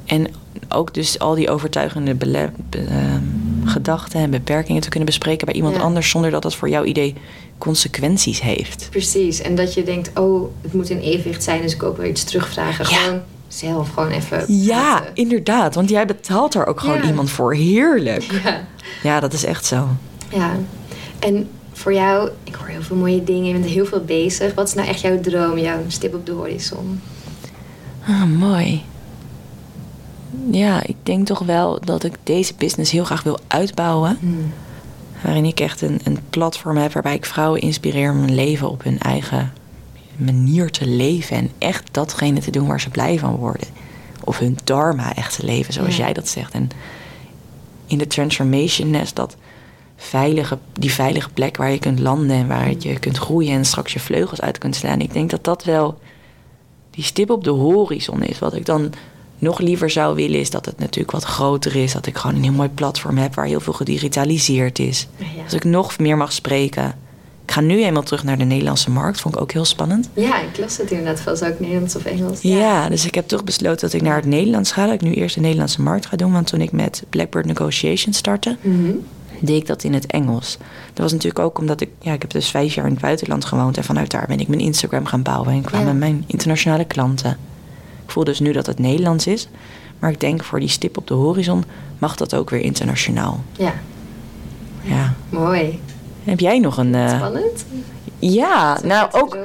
[0.05, 0.27] En
[0.69, 3.21] ook dus al die overtuigende bele- be- ehm,
[3.65, 5.81] gedachten en beperkingen te kunnen bespreken bij iemand Ja.
[5.81, 6.09] anders.
[6.09, 7.15] Zonder dat dat voor jouw idee
[7.57, 8.88] consequenties heeft.
[8.89, 9.41] Precies.
[9.41, 12.24] En dat je denkt, oh, het moet in evenwicht zijn, dus ik ook weer iets
[12.24, 12.89] terugvragen.
[12.89, 12.95] Ja.
[12.97, 15.12] Gewoon zelf, gewoon even Ja, praten.
[15.15, 15.75] inderdaad.
[15.75, 17.07] Want jij betaalt er ook gewoon Ja.
[17.07, 17.53] iemand voor.
[17.55, 18.24] Heerlijk.
[18.43, 18.63] Ja.
[19.03, 19.88] Ja, dat is echt zo.
[20.35, 20.55] Ja.
[21.19, 24.53] En voor jou, ik hoor heel veel mooie dingen, je bent heel veel bezig.
[24.53, 27.01] Wat is nou echt jouw droom, jouw stip op de horizon?
[28.07, 28.83] Ah, mooi.
[30.51, 34.17] Ja, ik denk toch wel dat ik deze business heel graag wil uitbouwen.
[34.19, 34.53] Hmm.
[35.23, 38.83] Waarin ik echt een, een platform heb waarbij ik vrouwen inspireer om hun leven op
[38.83, 39.53] hun eigen
[40.17, 41.37] manier te leven.
[41.37, 43.67] En echt datgene te doen waar ze blij van worden.
[44.23, 46.03] Of hun dharma echt te leven, zoals Ja.
[46.03, 46.53] jij dat zegt.
[46.53, 46.69] En
[47.85, 49.35] in de transformation nest, dat
[49.98, 53.94] veilige, die veilige plek waar je kunt landen en waar je kunt groeien en straks
[53.94, 55.00] je vleugels uit kunt slaan.
[55.01, 56.00] Ik denk dat dat wel
[56.92, 58.40] die stip op de horizon is.
[58.40, 58.94] Wat ik dan
[59.40, 61.94] nog liever zou willen is dat het natuurlijk wat groter is.
[61.94, 65.08] Dat ik gewoon een heel mooi platform heb waar heel veel gedigitaliseerd is.
[65.18, 65.25] Ja.
[65.44, 66.96] Dat ik nog meer mag spreken.
[67.46, 69.22] Ik ga nu eenmaal terug naar de Nederlandse markt.
[69.22, 70.10] Vond ik ook heel spannend.
[70.14, 71.36] Ja, ik las het inderdaad wel.
[71.36, 72.42] Zou ik Nederlands of Engels?
[72.42, 72.90] Ja.
[72.90, 74.86] dus ik heb toch besloten dat ik naar het Nederlands ga.
[74.86, 76.31] Dat ik nu eerst de Nederlandse markt ga doen.
[76.31, 78.92] Want toen ik met Blackbird Negotiations startte, Mhm.
[79.39, 80.57] Deed ik dat in het Engels.
[80.93, 81.89] Dat was natuurlijk ook omdat ik...
[82.00, 83.77] Ja, ik heb dus vijf jaar in het buitenland gewoond.
[83.77, 85.53] En vanuit daar ben ik mijn Instagram gaan bouwen.
[85.53, 85.93] En kwamen Ja.
[85.93, 87.37] mijn internationale klanten.
[88.05, 89.48] Ik voel dus nu dat het Nederlands is.
[90.00, 91.63] Maar ik denk voor die stip op de horizon
[91.98, 93.43] mag dat ook weer internationaal.
[93.51, 93.74] Ja,
[94.81, 95.13] Ja.
[95.29, 95.79] mooi.
[96.24, 96.95] Heb jij nog een...
[96.95, 97.65] eh, Spannend.
[98.19, 99.37] Ja, nou ook...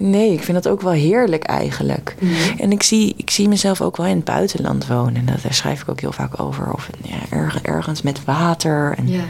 [0.00, 2.14] Nee, ik vind dat ook wel heerlijk eigenlijk.
[2.20, 2.32] Mhm.
[2.58, 5.16] En ik zie, ik zie mezelf ook wel in het buitenland wonen.
[5.16, 6.72] En dat, daar schrijf ik ook heel vaak over.
[6.72, 9.22] Of ja, erg- ergens met water en Ja.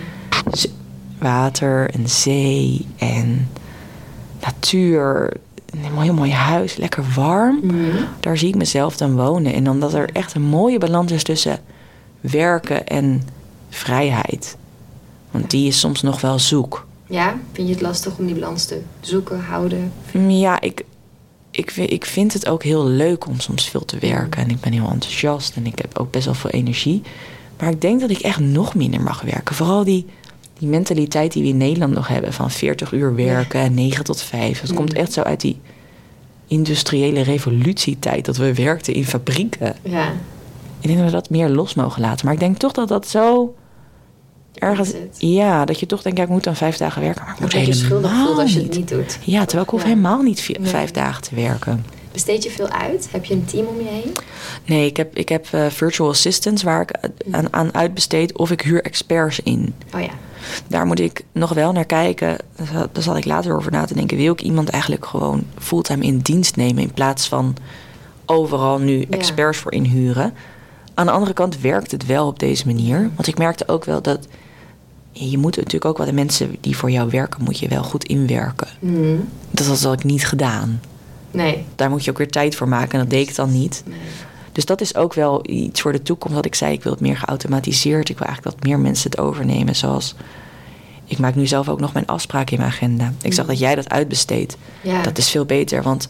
[1.18, 3.48] water en zee en
[4.40, 5.32] natuur.
[5.70, 7.60] Een heel mooi huis, lekker warm.
[7.62, 7.96] Mhm.
[8.20, 9.52] Daar zie ik mezelf dan wonen.
[9.52, 11.58] En dan dat er echt een mooie balans is tussen
[12.20, 13.22] werken en
[13.68, 14.56] vrijheid.
[15.30, 16.86] Want die is soms nog wel zoek.
[17.08, 19.92] Ja, vind je het lastig om die balans te zoeken, houden?
[20.28, 20.84] Ja, ik,
[21.50, 24.42] ik, vind, ik vind het ook heel leuk om soms veel te werken.
[24.42, 27.02] En ik ben heel enthousiast en ik heb ook best wel veel energie.
[27.60, 29.54] Maar ik denk dat ik echt nog minder mag werken.
[29.54, 30.06] Vooral die,
[30.58, 34.22] die mentaliteit die we in Nederland nog hebben van 40 uur werken en 9 tot
[34.22, 34.60] 5.
[34.60, 34.76] Dat Mm.
[34.76, 35.60] komt echt zo uit die
[36.46, 39.76] industriële revolutietijd dat we werkten in fabrieken.
[39.82, 40.12] Ja,
[40.80, 42.24] Ik denk dat we dat meer los mogen laten.
[42.24, 43.54] Maar ik denk toch dat dat zo
[44.58, 44.88] ergens...
[44.90, 45.16] zit.
[45.18, 47.24] Ja, dat je toch denkt, ja, ik moet dan vijf dagen werken.
[47.24, 49.18] Maar ik moet dat je schuldig helemaal voelt als je het niet doet.
[49.22, 49.88] Ja, terwijl ik hoef Ja.
[49.88, 50.68] helemaal niet Nee.
[50.68, 51.84] vijf dagen te werken.
[52.12, 53.08] Besteed je veel uit?
[53.10, 54.12] Heb je een team om je heen?
[54.66, 58.50] Nee, ik heb, ik heb eh, virtual assistants waar ik eh, aan, aan uitbesteed of
[58.50, 59.74] ik huur experts in.
[59.94, 60.10] Oh ja.
[60.66, 62.36] Daar moet ik nog wel naar kijken.
[62.56, 64.16] Daar zal- Daar zal ik later over na te denken.
[64.16, 67.56] Wil ik iemand eigenlijk gewoon fulltime in dienst nemen in plaats van
[68.26, 70.34] overal nu experts voor inhuren?
[70.94, 73.10] Aan de andere kant werkt het wel op deze manier.
[73.14, 74.26] Want ik merkte ook wel dat
[75.18, 78.04] je moet natuurlijk ook wel de mensen die voor jou werken, moet je wel goed
[78.04, 78.68] inwerken.
[78.78, 79.16] Mhm.
[79.50, 80.80] Dat had ik niet gedaan.
[81.30, 81.64] Nee.
[81.74, 83.82] Daar moet je ook weer tijd voor maken en dat deed ik dan niet.
[83.86, 83.98] nee.
[84.58, 86.36] Dus dat is ook wel iets voor de toekomst.
[86.36, 88.08] Dat ik zei, ik wil het meer geautomatiseerd.
[88.08, 89.76] Ik wil eigenlijk dat meer mensen het overnemen.
[89.76, 90.14] Zoals,
[91.04, 93.12] ik maak nu zelf ook nog mijn afspraken in mijn agenda.
[93.22, 94.56] Ik zag dat jij dat uitbesteedt.
[94.80, 95.02] Ja.
[95.02, 96.08] Dat is veel beter, want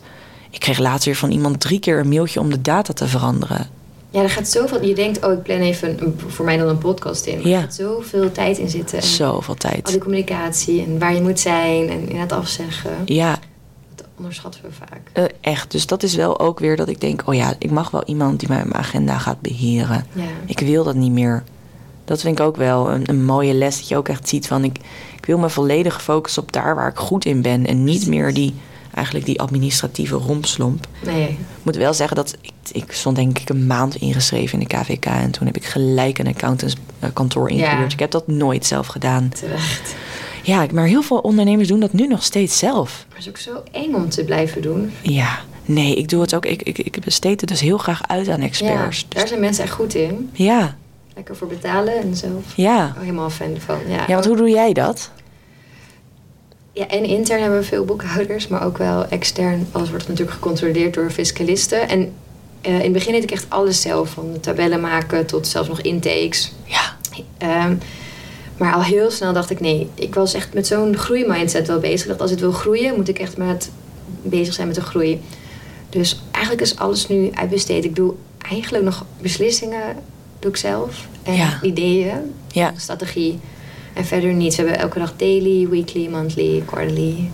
[0.50, 3.66] ik kreeg later weer van iemand drie keer een mailtje om de data te veranderen.
[4.10, 4.84] Ja, er gaat zoveel...
[4.84, 7.36] Je denkt, oh, ik plan even een- voor mij dan een podcast in.
[7.38, 7.56] Maar Ja.
[7.56, 8.98] er gaat zoveel tijd in zitten.
[8.98, 9.98] En Zoveel Al die tijd.
[9.98, 12.90] communicatie en waar je moet zijn en inderdaad afzeggen.
[13.04, 13.38] Ja,
[13.94, 15.00] Dat onderschatten we vaak.
[15.12, 15.70] eh, echt.
[15.70, 18.40] Dus dat is wel ook weer dat ik denk, oh ja, ik mag wel iemand
[18.40, 20.06] die mij mijn agenda gaat beheren.
[20.12, 20.22] Ja.
[20.46, 21.42] Ik wil dat niet meer.
[22.04, 23.76] Dat vind ik ook wel een, een mooie les.
[23.78, 24.78] Dat je ook echt ziet van ik,
[25.16, 27.66] ik wil me volledig focussen op daar waar ik goed in ben.
[27.66, 28.54] En niet meer die,
[28.98, 30.86] eigenlijk die administratieve rompslomp.
[31.04, 31.28] Nee.
[31.28, 34.76] Ik moet wel zeggen dat ik, ik stond denk ik een maand ingeschreven in de
[34.76, 35.04] KVK.
[35.06, 37.86] En toen heb ik gelijk een accountantskantoor ingehuurd.
[37.88, 37.92] Ja.
[37.94, 39.28] Ik heb dat nooit zelf gedaan.
[39.28, 39.94] Terecht.
[40.42, 43.04] Ja, maar heel veel ondernemers doen dat nu nog steeds zelf.
[43.08, 44.92] Maar het is ook zo eng om te blijven doen.
[45.00, 46.46] Ja, nee, ik doe het ook.
[46.46, 49.00] Ik, ik, ik besteed het dus heel graag uit aan experts.
[49.00, 50.30] Ja, daar zijn mensen echt goed in.
[50.32, 50.76] ja,
[51.14, 52.42] Lekker voor betalen en zelf.
[52.56, 52.92] ja.
[52.94, 53.78] Oh, helemaal fan van.
[53.88, 54.04] Ja.
[54.06, 55.10] Ja, want hoe doe jij dat?
[56.78, 59.68] Ja, en intern hebben we veel boekhouders, maar ook wel extern.
[59.72, 61.88] Alles wordt natuurlijk gecontroleerd door fiscalisten.
[61.88, 62.12] En
[62.60, 64.10] eh, in het begin deed ik echt alles zelf.
[64.10, 66.52] Van de tabellen maken tot zelfs nog intakes.
[66.64, 66.96] Ja,
[67.38, 67.74] Ehm,
[68.56, 72.06] maar al heel snel dacht ik, nee, ik was echt met zo'n groeimindset wel bezig.
[72.06, 73.70] Dat als het wil groeien, moet ik echt met,
[74.22, 75.20] bezig zijn met de groei.
[75.90, 77.84] Dus eigenlijk is alles nu uitbesteed.
[77.84, 78.14] Ik doe
[78.50, 79.96] eigenlijk nog beslissingen,
[80.38, 81.06] doe ik zelf.
[81.22, 81.58] En Ja.
[81.62, 82.72] ideeën, ja.
[82.76, 83.38] strategie.
[83.98, 84.56] En verder niets.
[84.56, 87.30] We hebben elke dag daily, weekly, monthly, quarterly,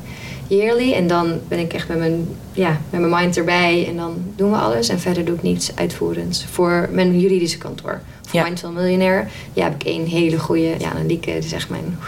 [0.47, 0.93] yearly.
[0.93, 3.87] En dan ben ik echt met mijn, ja, met mijn mind erbij.
[3.89, 4.89] En dan doen we alles.
[4.89, 6.45] En verder doe ik niets uitvoerends.
[6.51, 8.01] Voor mijn juridische kantoor.
[8.23, 8.45] Voor Ja.
[8.47, 9.27] Mindful Millionaire.
[9.53, 11.31] Ja, heb ik één hele goede, ja, Annelieke.
[11.31, 11.99] Die is echt mijn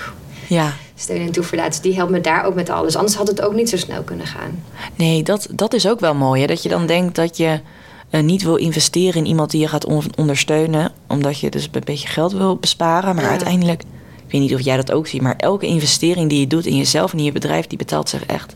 [0.48, 0.72] ja.
[0.94, 1.82] steun en toeverlaat.
[1.82, 2.96] Die helpt me daar ook met alles.
[2.96, 4.62] Anders had het ook niet zo snel kunnen gaan.
[4.94, 6.40] Nee, dat, dat is ook wel mooi.
[6.40, 6.46] Hè?
[6.46, 7.60] Dat je dan denkt dat je
[8.10, 10.92] eh, niet wil investeren in iemand die je gaat on- ondersteunen.
[11.06, 13.14] Omdat je dus een beetje geld wil besparen.
[13.14, 13.30] Maar Ja.
[13.30, 13.82] uiteindelijk,
[14.26, 15.22] ik weet niet of jij dat ook ziet.
[15.22, 18.26] Maar elke investering die je doet in jezelf en in je bedrijf, die betaalt zich
[18.26, 18.54] echt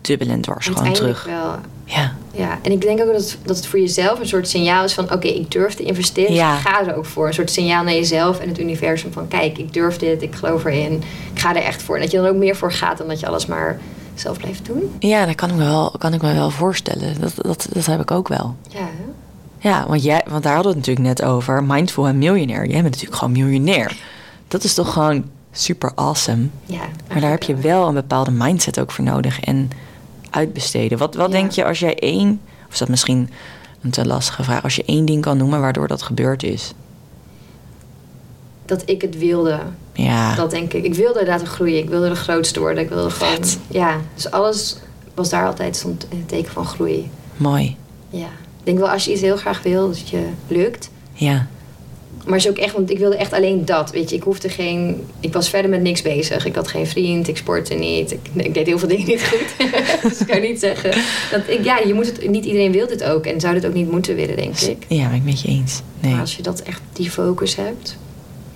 [0.00, 1.24] dubbel en dwars gewoon terug.
[1.24, 1.54] wel.
[1.84, 4.84] Ja, Ja, en ik denk ook dat het, dat het voor jezelf een soort signaal
[4.84, 5.12] is van...
[5.12, 6.54] oké, ik durf te investeren, dus Ja.
[6.54, 7.26] ik ga er ook voor.
[7.26, 9.28] Een soort signaal naar jezelf en het universum van...
[9.28, 11.94] kijk, ik durf dit, ik geloof erin, ik ga er echt voor.
[11.94, 13.80] En dat je er ook meer voor gaat dan dat je alles maar
[14.14, 14.96] zelf blijft doen.
[14.98, 17.20] ja dat kan ik me wel, kan ik me wel voorstellen.
[17.20, 18.54] Dat, dat, dat heb ik ook wel.
[18.68, 19.04] Ja, hè?
[19.68, 21.64] Ja, want, jij, want daar hadden we het natuurlijk net over.
[21.64, 22.64] Mindful en miljonair.
[22.66, 23.96] Jij bent natuurlijk gewoon miljonair.
[24.48, 26.48] Dat is toch gewoon super awesome.
[26.66, 29.40] ja Maar daar heb je wel een bepaalde mindset ook voor nodig.
[29.40, 29.70] En
[30.30, 30.98] uitbesteden.
[30.98, 31.38] Wat, wat Ja.
[31.38, 32.40] denk je als jij één...
[32.66, 33.30] Of is dat misschien
[33.82, 34.62] een te lastige vraag.
[34.62, 36.72] Als je één ding kan noemen waardoor dat gebeurd is.
[38.64, 39.60] Dat ik het wilde,
[39.92, 40.84] Ja, dat denk ik.
[40.84, 42.82] Ik wilde inderdaad groeien, ik wilde de grootste worden.
[42.82, 43.34] Ik wilde gewoon...
[43.34, 43.58] Vet.
[43.68, 44.76] Ja, dus alles
[45.14, 47.10] was daar altijd stond in het teken van groei.
[47.36, 47.76] mooi.
[48.10, 48.26] Ja.
[48.58, 50.90] Ik denk wel als je iets heel graag wil, dat je lukt...
[51.12, 51.46] Ja,
[52.26, 53.90] Maar is ook echt, want ik wilde echt alleen dat.
[53.90, 55.06] Weet je, ik hoefde geen.
[55.20, 56.46] Ik was verder met niks bezig.
[56.46, 58.12] Ik had geen vriend, ik sportte niet.
[58.12, 59.68] Ik, ik deed heel veel dingen niet goed.
[60.02, 60.90] dus ik kan niet zeggen.
[61.30, 63.26] Dat ik, ja, je moet het, niet iedereen wil dit ook.
[63.26, 64.84] En zou dit ook niet moeten willen, denk ik.
[64.88, 65.82] ja ben ik met je eens.
[66.00, 66.10] Nee.
[66.10, 67.96] Maar als je dat echt die focus hebt.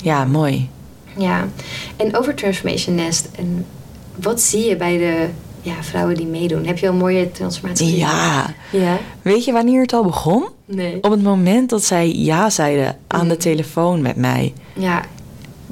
[0.02, 0.68] Ja, mooi.
[1.16, 1.48] Ja.
[1.96, 3.28] En over Transformation Nest.
[3.36, 3.66] En
[4.14, 5.26] wat zie je bij de
[5.62, 6.66] ja, vrouwen die meedoen?
[6.66, 7.96] Heb je al mooie transformatie?
[7.96, 8.54] Ja.
[8.72, 8.98] Ja?
[9.22, 10.44] Weet je wanneer het al begon?
[10.64, 10.98] Nee.
[11.02, 13.40] Op het moment dat zij ja zeiden aan de Mm.
[13.40, 14.52] telefoon met mij.
[14.72, 15.02] Ja.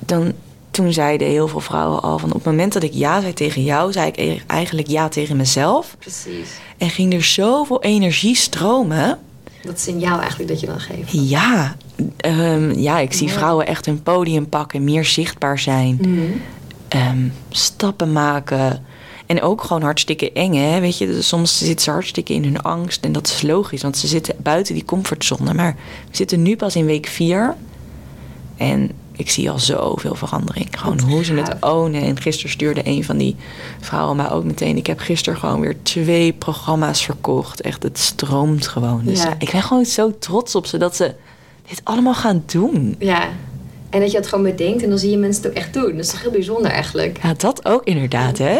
[0.06, 0.32] dan,
[0.70, 3.62] toen zeiden heel veel vrouwen al van op het moment dat ik ja zei tegen
[3.64, 5.96] jou, zei ik e- eigenlijk ja tegen mezelf.
[5.98, 6.48] Precies.
[6.78, 9.18] En ging er zoveel energie stromen.
[9.62, 11.28] Dat signaal eigenlijk dat je dan geeft.
[11.28, 11.76] Ja,
[12.16, 16.20] ehm, ja ik zie vrouwen echt hun podium pakken, meer zichtbaar zijn, Mhm.
[16.88, 18.84] ehm, stappen maken.
[19.28, 20.80] En ook gewoon hartstikke eng, hè?
[20.80, 23.04] Weet je, dus soms zitten ze hartstikke in hun angst.
[23.04, 25.54] En dat is logisch, want ze zitten buiten die comfortzone.
[25.54, 25.76] Maar
[26.10, 27.56] we zitten nu pas in week vier.
[28.56, 30.68] En ik zie al zoveel verandering.
[30.80, 32.02] Gewoon hoe ze het ownen.
[32.02, 33.36] En gisteren stuurde een van die
[33.80, 34.76] vrouwen mij ook meteen.
[34.76, 37.60] Ik heb gisteren gewoon weer twee programma's verkocht.
[37.60, 39.00] Echt, het stroomt gewoon.
[39.04, 39.34] Dus Ja.
[39.38, 41.14] ik ben gewoon zo trots op ze dat ze
[41.68, 42.96] dit allemaal gaan doen.
[42.98, 43.28] Ja.
[43.90, 45.90] En dat je het gewoon bedenkt en dan zie je mensen het ook echt doen.
[45.92, 47.18] Dat is toch heel bijzonder eigenlijk.
[47.22, 48.58] Ja, dat ook inderdaad, hè?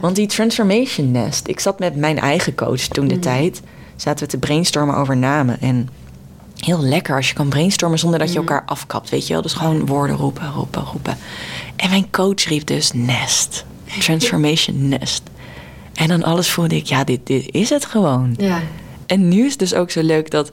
[0.00, 1.48] Want die Transformation Nest.
[1.48, 3.20] Ik zat met mijn eigen coach toen de Mm.
[3.20, 3.60] tijd.
[3.96, 5.60] Zaten we te brainstormen over namen.
[5.60, 5.88] En
[6.56, 8.46] heel lekker als je kan brainstormen zonder dat je Mm.
[8.48, 9.10] elkaar afkapt.
[9.10, 9.42] Weet je wel?
[9.42, 11.16] Dus gewoon woorden roepen, roepen, roepen.
[11.76, 13.64] En mijn coach riep dus Nest.
[13.98, 15.22] Transformation Nest.
[15.94, 18.34] En dan alles voelde ik, ja, dit, dit is het gewoon.
[18.38, 18.60] Ja.
[19.06, 20.52] En nu is het dus ook zo leuk dat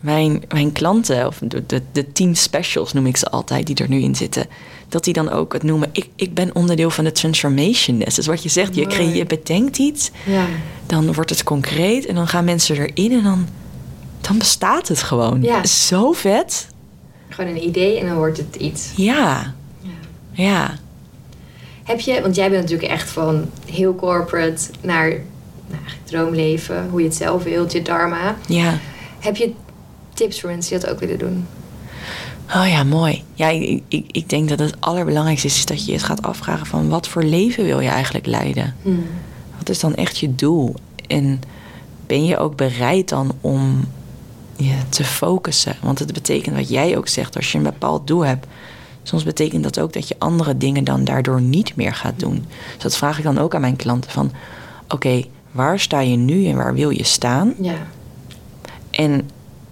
[0.00, 3.88] mijn, mijn klanten, of de, de, de tien specials noem ik ze altijd, die er
[3.88, 4.46] nu in zitten,
[4.88, 5.88] dat die dan ook het noemen.
[5.92, 7.98] Ik, ik ben onderdeel van de transformation.
[7.98, 10.46] Dus wat je zegt, je, creë- je bedenkt iets, Ja.
[10.86, 13.46] dan wordt het concreet en dan gaan mensen erin en dan,
[14.20, 15.42] dan bestaat het gewoon.
[15.42, 15.66] Ja.
[15.66, 16.66] Zo vet.
[17.28, 18.90] Gewoon een idee en dan wordt het iets.
[18.96, 19.90] Ja, Ja.
[20.32, 20.78] ja.
[21.84, 27.06] Heb je, want jij bent natuurlijk echt van heel corporate naar nou, droomleven, hoe je
[27.06, 28.36] het zelf wilt, je dharma.
[28.46, 28.78] Ja.
[29.18, 29.52] Heb je
[30.20, 31.46] tips voor mensen die dat ook willen doen?
[32.54, 33.24] Oh ja, mooi.
[33.34, 36.66] Ja, ik, ik, ik denk dat het allerbelangrijkste is, is dat je je gaat afvragen
[36.66, 38.74] van wat voor leven wil je eigenlijk leiden?
[38.82, 39.06] Hmm.
[39.58, 40.74] Wat is dan echt je doel?
[41.06, 41.40] En
[42.06, 43.88] ben je ook bereid dan om
[44.56, 45.76] je te focussen?
[45.82, 48.46] Want het betekent wat jij ook zegt, als je een bepaald doel hebt,
[49.02, 52.44] soms betekent dat ook dat je andere dingen dan daardoor niet meer gaat doen.
[52.74, 54.32] Dus dat vraag ik dan ook aan mijn klanten van,
[54.88, 57.54] oké, waar sta je nu en waar wil je staan?
[57.60, 57.86] Ja.
[58.90, 59.28] En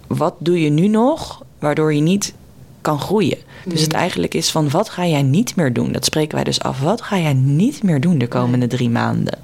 [0.09, 2.33] wat doe je nu nog waardoor je niet
[2.81, 3.37] kan groeien?
[3.65, 3.99] Dus het Mhm.
[3.99, 5.91] eigenlijk is van wat ga jij niet meer doen?
[5.91, 6.79] Dat spreken wij dus af.
[6.79, 9.37] Wat ga jij niet meer doen de komende drie maanden?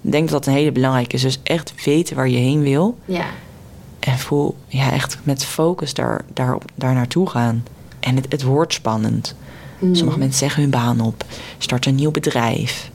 [0.00, 1.22] Ik denk dat dat een hele belangrijke is.
[1.22, 2.98] Dus echt weten waar je heen wil.
[3.04, 3.24] Ja.
[3.98, 7.64] En voel ja, echt met focus daar, daar, daar naartoe gaan.
[8.00, 9.34] En het, het wordt spannend.
[9.78, 9.94] Hmm.
[9.94, 11.24] Sommige mensen zeggen hun baan op,
[11.58, 12.90] starten een nieuw bedrijf.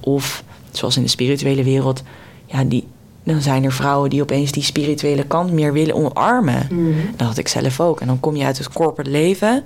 [0.00, 2.02] Of zoals in de spirituele wereld,
[2.46, 2.86] ja, die,
[3.24, 6.66] dan zijn er vrouwen die opeens die spirituele kant meer willen omarmen.
[6.68, 6.94] Hmm.
[7.16, 8.00] Dat had ik zelf ook.
[8.00, 9.64] En dan kom je uit het corporate leven.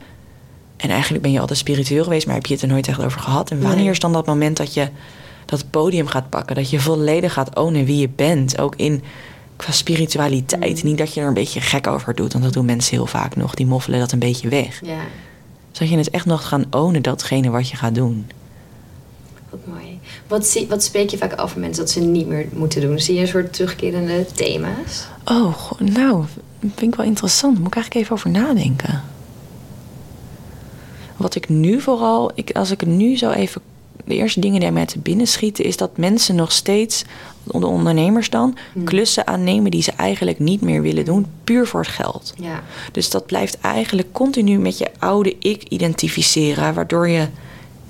[0.77, 3.21] En eigenlijk ben je altijd spiritueel geweest, maar heb je het er nooit echt over
[3.21, 3.51] gehad.
[3.51, 3.91] En wanneer Nee.
[3.91, 4.89] is dan dat moment dat je
[5.45, 6.57] dat podium gaat pakken?
[6.57, 8.59] Dat je volledig gaat ownen wie je bent.
[8.59, 9.03] Ook in
[9.57, 10.83] qua spiritualiteit.
[10.83, 10.89] Mm.
[10.89, 13.37] Niet dat je er een beetje gek over doet, want dat doen mensen heel vaak
[13.37, 13.55] nog.
[13.55, 14.81] Die moffelen dat een beetje weg.
[14.85, 14.99] Ja.
[15.73, 18.27] Zodat je het echt nog gaan ownen, datgene wat je gaat doen.
[19.51, 19.98] Wat mooi.
[20.29, 23.01] Wat, zie, wat spreek je vaak af van mensen dat ze niet meer moeten doen?
[23.01, 25.07] Zie je een soort terugkerende thema's?
[25.25, 26.25] Oh, nou,
[26.61, 27.59] vind ik wel interessant.
[27.59, 29.03] Moet ik eigenlijk even over nadenken.
[31.17, 33.61] Wat ik nu vooral, ik, als ik het nu zo even.
[34.05, 37.05] De eerste dingen die mij te binnen schieten, is dat mensen nog steeds,
[37.45, 38.85] de ondernemers dan, Hmm.
[38.85, 42.35] klussen aannemen die ze eigenlijk niet meer willen doen, puur voor het geld.
[42.37, 42.63] Ja.
[42.93, 47.27] Dus dat blijft eigenlijk continu met je oude ik identificeren, waardoor je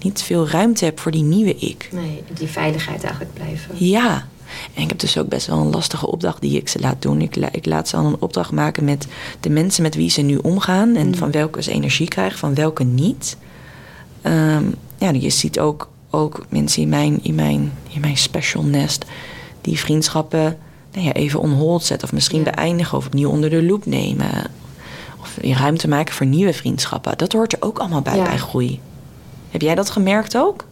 [0.02, 1.88] niet veel ruimte hebt voor die nieuwe ik.
[1.92, 3.74] Nee, die veiligheid eigenlijk blijven.
[3.86, 4.26] Ja.
[4.74, 7.20] En ik heb dus ook best wel een lastige opdracht die ik ze laat doen.
[7.20, 9.06] Ik, la- ik laat ze al een opdracht maken met
[9.40, 10.96] de mensen met wie ze nu omgaan.
[10.96, 11.14] En Mm.
[11.14, 13.36] van welke ze energie krijgen, van welke niet.
[14.22, 14.64] Ehm,
[14.98, 19.04] ja, je ziet ook, ook mensen in mijn, in, mijn, in mijn special nest...
[19.60, 20.58] die vriendschappen
[20.92, 22.08] nou ja, even on hold zetten.
[22.08, 22.50] Of misschien Ja.
[22.50, 24.50] beëindigen of opnieuw onder de loep nemen.
[25.20, 27.18] Of ruimte maken voor nieuwe vriendschappen.
[27.18, 28.22] Dat hoort er ook allemaal bij, Ja.
[28.24, 28.80] bij groei.
[29.50, 30.64] Heb jij dat gemerkt ook?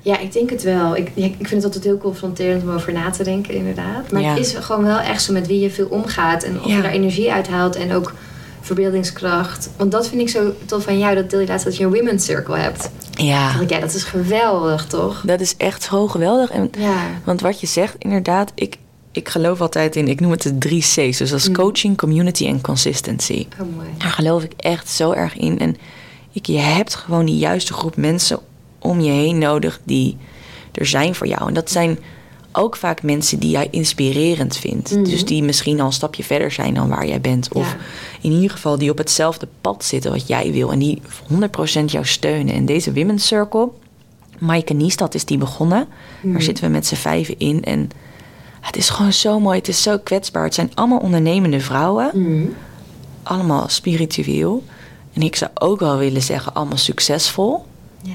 [0.00, 0.96] Ja, ik denk het wel.
[0.96, 4.10] Ik, ik vind het altijd heel confronterend om over na te denken, inderdaad.
[4.12, 4.28] Maar Ja.
[4.28, 6.42] het is gewoon wel echt zo met wie je veel omgaat.
[6.42, 6.76] En of Ja.
[6.76, 8.12] je daar energie uit haalt en ook
[8.60, 9.70] verbeeldingskracht.
[9.76, 11.92] Want dat vind ik zo tof van jou, dat deel je laatst dat je een
[11.92, 12.90] women's circle hebt.
[13.10, 13.50] Ja.
[13.50, 15.22] Denk ik, ja, dat is geweldig, toch?
[15.26, 16.50] Dat is echt zo geweldig.
[16.50, 16.96] En, Ja.
[17.24, 18.76] Want wat je zegt, inderdaad, ik,
[19.12, 20.94] ik geloof altijd in, ik noem het de drie C's.
[20.94, 21.54] Dus dat is Mm.
[21.54, 23.46] coaching, community en consistency.
[23.60, 23.88] Oh, mooi.
[23.98, 25.58] Daar geloof ik echt zo erg in.
[25.58, 25.76] En
[26.42, 28.38] je hebt gewoon die juiste groep mensen
[28.78, 30.16] om je heen nodig die
[30.72, 31.48] er zijn voor jou.
[31.48, 31.98] En dat zijn
[32.52, 34.90] ook vaak mensen die jij inspirerend vindt.
[34.90, 35.04] Mhm.
[35.04, 37.52] Dus die misschien al een stapje verder zijn dan waar jij bent.
[37.52, 37.76] Of Ja.
[38.20, 40.72] in ieder geval die op hetzelfde pad zitten wat jij wil.
[40.72, 42.54] En die 100% jou steunen.
[42.54, 43.68] En deze Women's Circle,
[44.38, 45.86] Maaike Niestad is die begonnen.
[46.20, 46.32] Mhm.
[46.32, 47.64] Daar zitten we met z'n vijven in.
[47.64, 47.90] En
[48.60, 49.58] het is gewoon zo mooi.
[49.58, 50.44] Het is zo kwetsbaar.
[50.44, 52.10] Het zijn allemaal ondernemende vrouwen.
[52.14, 52.46] Mhm.
[53.22, 54.62] Allemaal spiritueel.
[55.16, 57.64] En ik zou ook wel willen zeggen, allemaal succesvol.
[58.02, 58.12] Ja.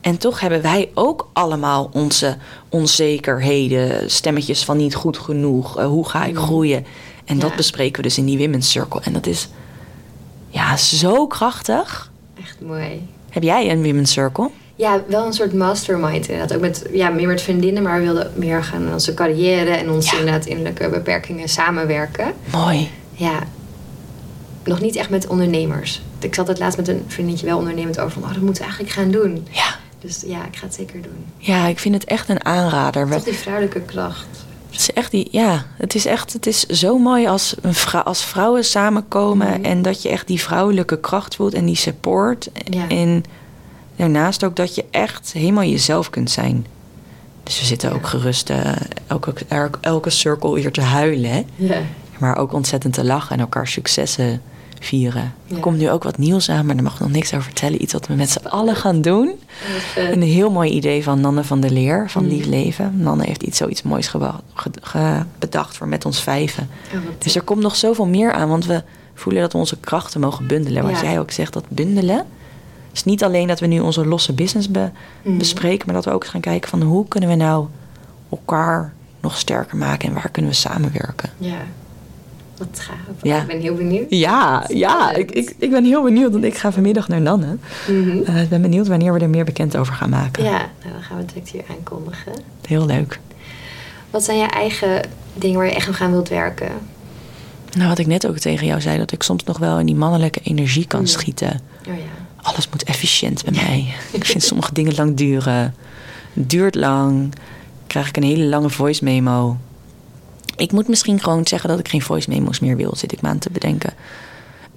[0.00, 2.36] En toch hebben wij ook allemaal onze
[2.68, 6.40] onzekerheden, stemmetjes van niet goed genoeg, eh, hoe ga ik Mm.
[6.42, 6.86] groeien.
[7.24, 9.00] En dat bespreken we dus in die Women's Circle.
[9.00, 9.48] En dat is
[10.48, 12.10] ja, zo krachtig.
[12.42, 13.08] Echt mooi.
[13.30, 14.50] Heb jij een Women's Circle?
[14.74, 16.54] Ja, wel een soort mastermind inderdaad.
[16.56, 20.14] Ook met, ja, meer met vriendinnen, maar we wilden meer gaan onze carrière en onze
[20.14, 20.18] Ja.
[20.20, 22.32] inderdaad innerlijke beperkingen samenwerken.
[22.52, 22.90] Mooi.
[23.12, 23.38] Ja,
[24.68, 26.02] nog niet echt met ondernemers.
[26.18, 28.68] Ik zat het laatst met een vriendinnetje wel ondernemend over van, oh, dat moeten we
[28.68, 29.46] eigenlijk gaan doen.
[29.50, 29.76] Ja.
[30.00, 31.24] Dus ja, ik ga het zeker doen.
[31.38, 33.10] ja, ik vind het echt een aanrader.
[33.10, 34.26] Toch die vrouwelijke kracht.
[34.70, 38.04] Het is echt die, ja, het is echt, het is zo mooi als, een vrou-
[38.04, 39.64] als vrouwen samenkomen Mhm.
[39.64, 42.48] en dat je echt die vrouwelijke kracht voelt en die support.
[42.64, 42.88] Ja.
[42.88, 43.24] En
[43.96, 46.66] daarnaast ook dat je echt helemaal jezelf kunt zijn.
[47.42, 48.72] Dus we zitten ook gerust eh,
[49.06, 51.44] elke, elke, elke circle weer te huilen, hè?
[51.56, 51.80] Ja.
[52.18, 54.42] maar ook ontzettend te lachen en elkaar successen
[54.80, 55.32] vieren.
[55.46, 55.54] Ja.
[55.54, 57.82] Er komt nu ook wat nieuws aan, maar daar mag ik nog niks over vertellen.
[57.82, 59.32] Iets wat we met z'n allen gaan doen.
[59.92, 60.12] Vet.
[60.12, 62.28] Een heel mooi idee van Nanne van der Leer van Mm.
[62.28, 62.92] Lief Leven.
[62.96, 64.10] Nanne heeft iets zoiets moois
[65.38, 66.68] bedacht voor met ons vijven.
[66.94, 68.82] Oh, Dus er komt nog zoveel meer aan, want we
[69.14, 70.82] voelen dat we onze krachten mogen bundelen.
[70.82, 71.02] Wat Ja.
[71.02, 72.24] jij ook zegt, dat bundelen.
[72.92, 74.90] is niet alleen dat we nu onze losse business be-
[75.22, 75.38] Mhm.
[75.38, 77.66] bespreken, maar dat we ook gaan kijken van hoe kunnen we nou
[78.30, 81.30] elkaar nog sterker maken en waar kunnen we samenwerken.
[81.38, 81.56] Ja.
[82.58, 82.96] Wat gaaf.
[83.22, 83.40] Ja.
[83.40, 84.06] Ik ben heel benieuwd.
[84.08, 87.56] Ja, ja, ik, ik, ik ben heel benieuwd, want ik ga vanmiddag naar Nanne.
[87.88, 88.22] Mhm.
[88.24, 90.44] Eh, ik ben benieuwd wanneer we er meer bekend over gaan maken.
[90.44, 92.32] Ja, nou, dan gaan we het direct hier aankondigen.
[92.66, 93.20] Heel leuk.
[94.10, 95.02] Wat zijn je eigen
[95.34, 96.72] dingen waar je echt nog aan wilt werken?
[97.76, 99.94] Nou, wat ik net ook tegen jou zei, dat ik soms nog wel in die
[99.94, 101.60] mannelijke energie kan schieten.
[101.88, 102.02] Oh ja.
[102.42, 103.94] Alles moet efficiënt bij mij.
[104.18, 105.74] ik vind sommige dingen lang duren.
[106.32, 107.34] Het duurt lang.
[107.86, 109.56] Krijg ik een hele lange voice memo.
[110.58, 113.28] Ik moet misschien gewoon zeggen dat ik geen voice memo's meer wil, zit ik me
[113.28, 113.92] aan te bedenken.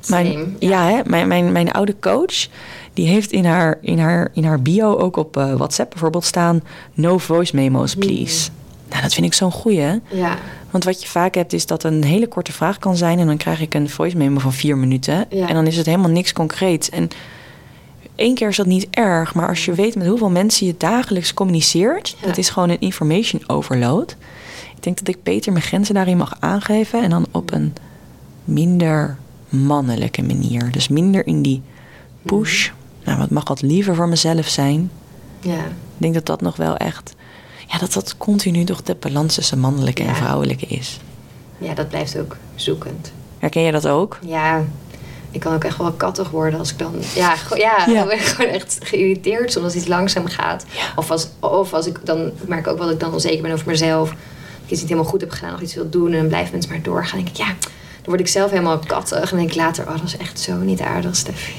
[0.07, 0.95] Mijn, Same, ja, ja.
[0.95, 2.47] hè, mijn, mijn, mijn oude coach,
[2.93, 6.63] die heeft in haar, in haar, in haar bio ook op eh, WhatsApp bijvoorbeeld staan:
[6.93, 8.49] no voice memos, please.
[8.89, 9.79] Nou, dat vind ik zo'n goeie.
[9.79, 9.95] hè?
[10.09, 10.37] Ja.
[10.69, 13.19] Want wat je vaak hebt, is dat een hele korte vraag kan zijn.
[13.19, 15.25] En dan krijg ik een voice memo van vier minuten.
[15.29, 15.47] Ja.
[15.47, 16.89] En dan is het helemaal niks concreets.
[16.89, 17.09] En
[18.15, 19.33] één keer is dat niet erg.
[19.33, 22.15] Maar als je weet met hoeveel mensen je dagelijks communiceert.
[22.21, 22.27] Ja.
[22.27, 24.15] Dat is gewoon een information overload.
[24.81, 27.03] Ik denk dat ik beter mijn grenzen daarin mag aangeven.
[27.03, 27.73] En dan op een
[28.43, 29.17] minder
[29.49, 30.71] mannelijke manier.
[30.71, 31.61] Dus minder in die
[32.21, 32.69] push.
[33.03, 34.91] Nou, wat mag wat liever voor mezelf zijn.
[35.39, 35.57] Ja.
[35.65, 37.13] Ik denk dat dat nog wel echt...
[37.67, 40.99] Ja, dat dat continu toch de balans tussen mannelijke en vrouwelijke is.
[41.57, 43.11] Ja, dat blijft ook zoekend.
[43.39, 44.19] Herken je dat ook?
[44.25, 44.63] Ja,
[45.31, 46.93] ik kan ook echt wel kattig worden als ik dan...
[47.15, 47.93] Ja, ja, Ja.
[47.93, 50.65] dan ben ik gewoon echt geïrriteerd soms als iets langzaam gaat.
[50.71, 50.93] Ja.
[50.95, 52.27] Of, als, of als ik dan...
[52.27, 54.13] Ik merk ook wel dat ik dan onzeker ben over mezelf.
[54.71, 56.11] Iets niet helemaal goed heb gedaan, nog iets wil doen.
[56.11, 57.15] En dan blijven mensen maar doorgaan.
[57.15, 57.53] Dan denk ik, ja,
[58.01, 59.19] dan word ik zelf helemaal kattig.
[59.21, 61.53] En dan denk ik later, oh, dat is echt zo niet aardig, Steffi.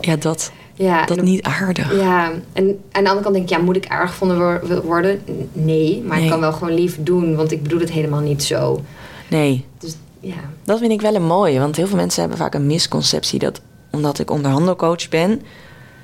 [0.00, 1.96] Ja, dat, Ja, dat dan- niet aardig.
[2.00, 5.22] Ja, en aan de andere kant denk ik, ja, moet ik aardig gevonden wor- worden?
[5.52, 6.24] Nee, maar Nee.
[6.24, 8.80] ik kan wel gewoon lief doen, want ik bedoel het helemaal niet zo.
[9.28, 11.58] Nee, Dus ja, dat vind ik wel een mooie.
[11.58, 15.42] Want heel veel mensen hebben vaak een misconceptie dat omdat ik onderhandelcoach ben,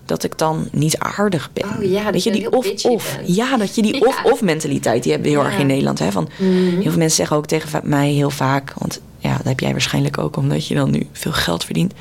[0.06, 1.64] dat ik dan niet aardig ben.
[1.78, 3.16] Oh ja, dat je, die heel of bitchy of.
[3.16, 3.34] bent.
[3.36, 4.00] Ja, dat je die Ja.
[4.00, 5.50] of of mentaliteit, die hebben we heel Ja.
[5.52, 5.98] erg in Nederland.
[5.98, 6.12] Hè?
[6.12, 6.50] Van, Mhm.
[6.52, 10.18] Heel veel mensen zeggen ook tegen mij heel vaak, want ja, dat heb jij waarschijnlijk
[10.18, 11.92] ook omdat je dan nu veel geld verdient.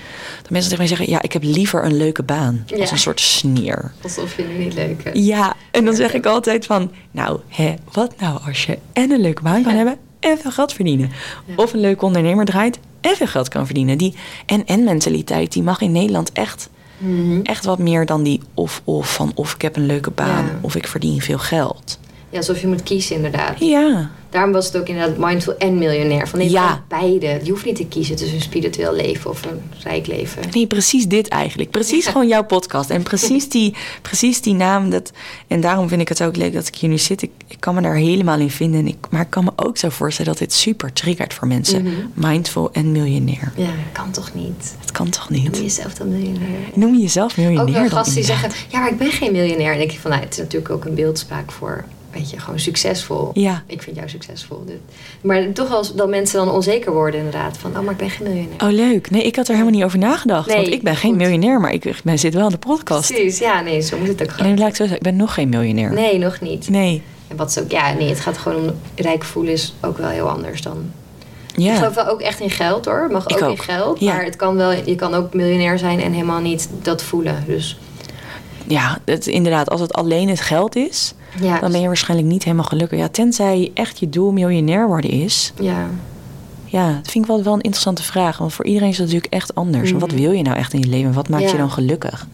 [0.41, 2.63] Dat mensen tegen mij zeggen, ja, ik heb liever een leuke baan.
[2.65, 2.77] Ja.
[2.77, 3.91] Als een soort sneer.
[4.01, 5.17] alsof je het niet leuk hebt.
[5.17, 9.21] Ja, en dan zeg ik altijd van, nou, hè, wat nou als je en een
[9.21, 11.11] leuke baan kan hebben en veel geld verdienen.
[11.55, 13.97] Of een leuke ondernemer draait en veel geld kan verdienen.
[13.97, 16.69] Die en-en mentaliteit, die mag in Nederland echt,
[17.01, 17.39] Mhm.
[17.43, 20.57] echt wat meer dan die of-of van of ik heb een leuke baan Ja.
[20.61, 21.99] of ik verdien veel geld.
[22.31, 23.59] Ja, alsof je moet kiezen inderdaad.
[23.59, 26.27] Ja, Daarom was het ook inderdaad mindful en miljonair.
[26.27, 26.83] Van nee, Ja.
[26.87, 27.39] beide.
[27.43, 30.41] Je hoeft niet te kiezen tussen een spiritueel leven of een rijk leven.
[30.51, 31.71] nee, precies dit eigenlijk.
[31.71, 32.11] Precies Ja.
[32.11, 32.89] gewoon jouw podcast.
[32.89, 34.89] En precies die, precies die naam.
[34.89, 35.11] Dat,
[35.47, 37.21] en daarom vind ik het ook leuk dat ik hier nu zit.
[37.21, 38.79] Ik, ik kan me daar helemaal in vinden.
[38.79, 41.83] En ik, maar ik kan me ook zo voorstellen dat dit super triggert voor mensen.
[41.83, 41.93] Mhm.
[42.13, 43.51] Mindful en miljonair.
[43.55, 44.75] Ja, kan toch niet?
[44.81, 45.55] Dat kan toch Noem niet?
[45.57, 46.59] je jezelf dan miljonair?
[46.73, 49.59] Noem je jezelf miljonair Ook wel gasten die zeggen, ja, maar ik ben geen miljonair.
[49.63, 52.39] En dan denk ik van, nou, het is natuurlijk ook een beeldspraak voor, weet je,
[52.39, 53.29] gewoon succesvol.
[53.33, 53.63] Ja.
[53.67, 54.63] Ik vind jou succesvol.
[54.65, 54.75] Dus.
[55.21, 57.57] Maar toch wel dat mensen dan onzeker worden inderdaad.
[57.57, 58.63] Van, oh, maar ik ben geen miljonair.
[58.63, 59.09] Oh, leuk.
[59.09, 60.47] Nee, ik had er helemaal niet over nagedacht.
[60.47, 63.13] Nee, want ik ben geen miljonair, maar ik, ik ben, zit wel in de podcast.
[63.13, 64.57] Precies, ja, nee, zo moet het ook Nee, gewoon.
[64.57, 64.97] laat ik zo zeggen.
[64.97, 65.93] Ik ben nog geen miljonair.
[65.93, 66.69] Nee, nog niet.
[66.69, 67.01] Nee.
[67.27, 70.09] En wat is ook, ja, nee, het gaat gewoon om rijk voelen is ook wel
[70.09, 70.91] heel anders dan.
[71.55, 71.75] Ik Ja.
[71.75, 73.07] geloof wel ook echt in geld hoor.
[73.11, 73.57] Mag Ik ook, ook.
[73.57, 73.99] in geld.
[73.99, 74.13] Ja.
[74.13, 77.43] Maar het kan wel, je kan ook miljonair zijn en helemaal niet dat voelen.
[77.47, 77.79] Dus
[78.71, 79.69] Ja, het, inderdaad.
[79.69, 81.59] Als het alleen het geld is, ja.
[81.59, 82.99] dan ben je waarschijnlijk niet helemaal gelukkig.
[82.99, 85.53] Ja, tenzij echt je doel miljonair worden is.
[85.61, 85.87] Ja,
[86.65, 88.37] Ja, dat vind ik wel, wel een interessante vraag.
[88.37, 89.91] Want voor iedereen is dat natuurlijk echt anders.
[89.91, 91.13] En Wat wil je nou echt in je leven?
[91.13, 91.51] Wat maakt Ja.
[91.51, 92.27] je dan gelukkig?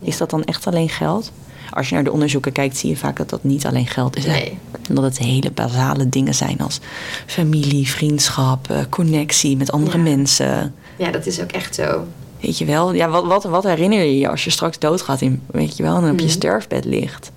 [0.00, 1.32] Is dat dan echt alleen geld?
[1.70, 4.26] Als je naar de onderzoeken kijkt, zie je vaak dat dat niet alleen geld is.
[4.26, 4.58] Nee.
[4.88, 6.80] En dat het hele basale dingen zijn als
[7.26, 10.74] familie, vriendschap, eh, connectie met andere mensen.
[10.96, 12.04] ja, dat is ook echt zo.
[12.46, 12.92] Weet je wel?
[12.94, 15.96] Ja, wat, wat, wat herinner je je als je straks doodgaat, in, weet je wel,
[15.96, 16.34] en op je Mhm.
[16.34, 17.30] sterfbed ligt?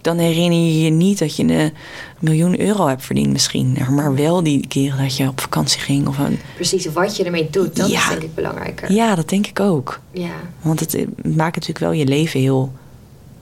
[0.00, 1.72] Dan herinner je je niet dat je een
[2.18, 3.76] miljoen euro hebt verdiend misschien.
[3.90, 6.06] Maar wel die keren dat je op vakantie ging.
[6.08, 6.38] Of een...
[6.54, 7.98] Precies wat je ermee doet, dat Ja.
[8.02, 8.92] is denk ik belangrijker.
[8.92, 10.00] Ja, dat denk ik ook.
[10.12, 10.30] Ja.
[10.62, 12.72] Want het eh, maakt natuurlijk wel je leven heel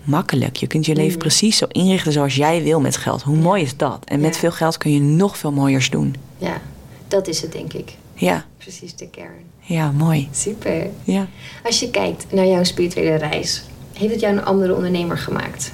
[0.05, 0.57] makkelijk.
[0.57, 1.19] Je kunt je leven Mhm.
[1.19, 3.23] precies zo inrichten zoals jij wil met geld.
[3.23, 3.99] Hoe mooi is dat?
[4.05, 4.41] En met Ja.
[4.41, 6.15] veel geld kun je nog veel mooiers doen.
[6.39, 6.61] ja,
[7.09, 7.93] dat is het denk ik.
[8.21, 9.45] Ja, Precies de kern.
[9.61, 10.29] ja, mooi.
[10.33, 10.87] Super.
[11.05, 11.27] Ja.
[11.65, 15.73] Als je kijkt naar jouw spirituele reis, heeft het jou een andere ondernemer gemaakt?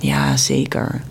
[0.00, 1.02] Ja, zeker.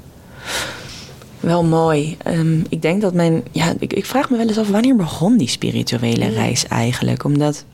[1.39, 2.17] Wel mooi.
[2.23, 3.43] Ehm, ik denk dat mijn.
[3.51, 6.31] Ja, ik, ik vraag me wel eens af wanneer begon die spirituele Ja.
[6.31, 7.23] reis eigenlijk?
[7.23, 7.65] Omdat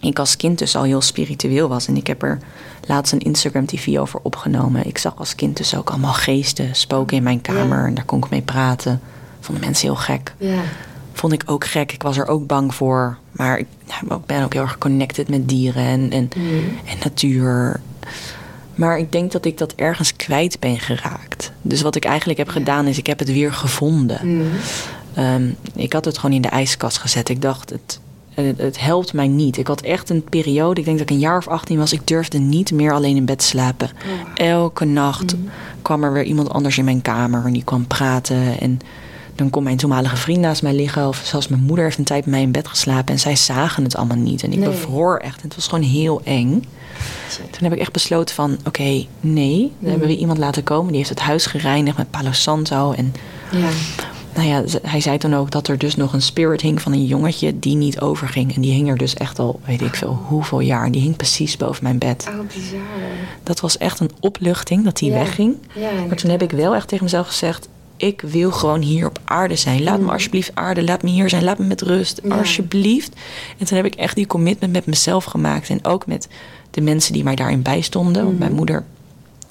[0.00, 1.86] ik als kind dus al heel spiritueel was.
[1.88, 2.38] En ik heb er
[2.86, 4.86] laatst een Instagram TV over opgenomen.
[4.86, 7.78] Ik zag als kind dus ook allemaal geesten spoken in mijn kamer.
[7.80, 7.86] Ja.
[7.86, 9.00] En daar kon ik mee praten.
[9.40, 10.34] Vonden mensen heel gek.
[10.38, 10.60] Ja.
[11.12, 11.92] Vond ik ook gek.
[11.92, 13.16] Ik was er ook bang voor.
[13.32, 13.66] Maar ik
[14.08, 16.54] nou, ik ben ook heel erg connected met dieren en, en, Mhm.
[16.86, 17.80] en natuur.
[18.74, 21.52] Maar ik denk dat ik dat ergens kwijt ben geraakt.
[21.62, 24.36] Dus wat ik eigenlijk heb gedaan is, ik heb het weer gevonden.
[24.36, 24.46] Mhm.
[25.14, 27.28] Ehm, ik had het gewoon in de ijskast gezet.
[27.28, 28.00] Ik dacht, het,
[28.34, 29.56] het, het helpt mij niet.
[29.56, 31.92] Ik had echt een periode, ik denk dat ik een jaar of 18 was.
[31.92, 33.88] Ik durfde niet meer alleen in bed slapen.
[33.88, 34.46] Oh.
[34.46, 35.42] Elke nacht Mhm.
[35.82, 38.60] kwam er weer iemand anders in mijn kamer en die kwam praten.
[38.60, 38.78] En
[39.34, 41.08] dan kon mijn toenmalige vriend naast mij liggen.
[41.08, 43.14] Of zelfs mijn moeder heeft een tijd bij mij in bed geslapen.
[43.14, 44.42] En zij zagen het allemaal niet.
[44.42, 44.68] En ik Nee.
[44.68, 45.36] bevroor echt.
[45.36, 46.64] En het was gewoon heel eng.
[47.50, 49.72] Toen heb ik echt besloten van, oké, nee.
[49.78, 50.86] Dan hebben we iemand laten komen.
[50.88, 52.92] Die heeft het huis gereinigd met Palo Santo.
[52.92, 53.14] En
[53.50, 53.68] Ja.
[54.34, 57.04] nou ja, hij zei toen ook dat er dus nog een spirit hing van een
[57.06, 58.54] jongetje die niet overging.
[58.54, 60.84] En die hing er dus echt al, weet ik veel, hoeveel jaar.
[60.84, 62.26] En die hing precies boven mijn bed.
[62.28, 62.80] Oh, bizar.
[63.42, 65.08] Dat was echt een opluchting dat Ja.
[65.12, 65.54] wegging.
[65.74, 67.68] Ja, Maar toen heb ik wel echt tegen mezelf gezegd...
[68.02, 69.82] ik wil gewoon hier op aarde zijn.
[69.82, 71.44] Laat me alsjeblieft aarde, laat me hier zijn.
[71.44, 72.36] Laat me met rust, Ja.
[72.36, 73.12] alsjeblieft.
[73.58, 75.68] En toen heb ik echt die commitment met mezelf gemaakt.
[75.68, 76.28] En ook met
[76.70, 78.24] de mensen die mij daarin bijstonden.
[78.24, 78.84] Want mijn moeder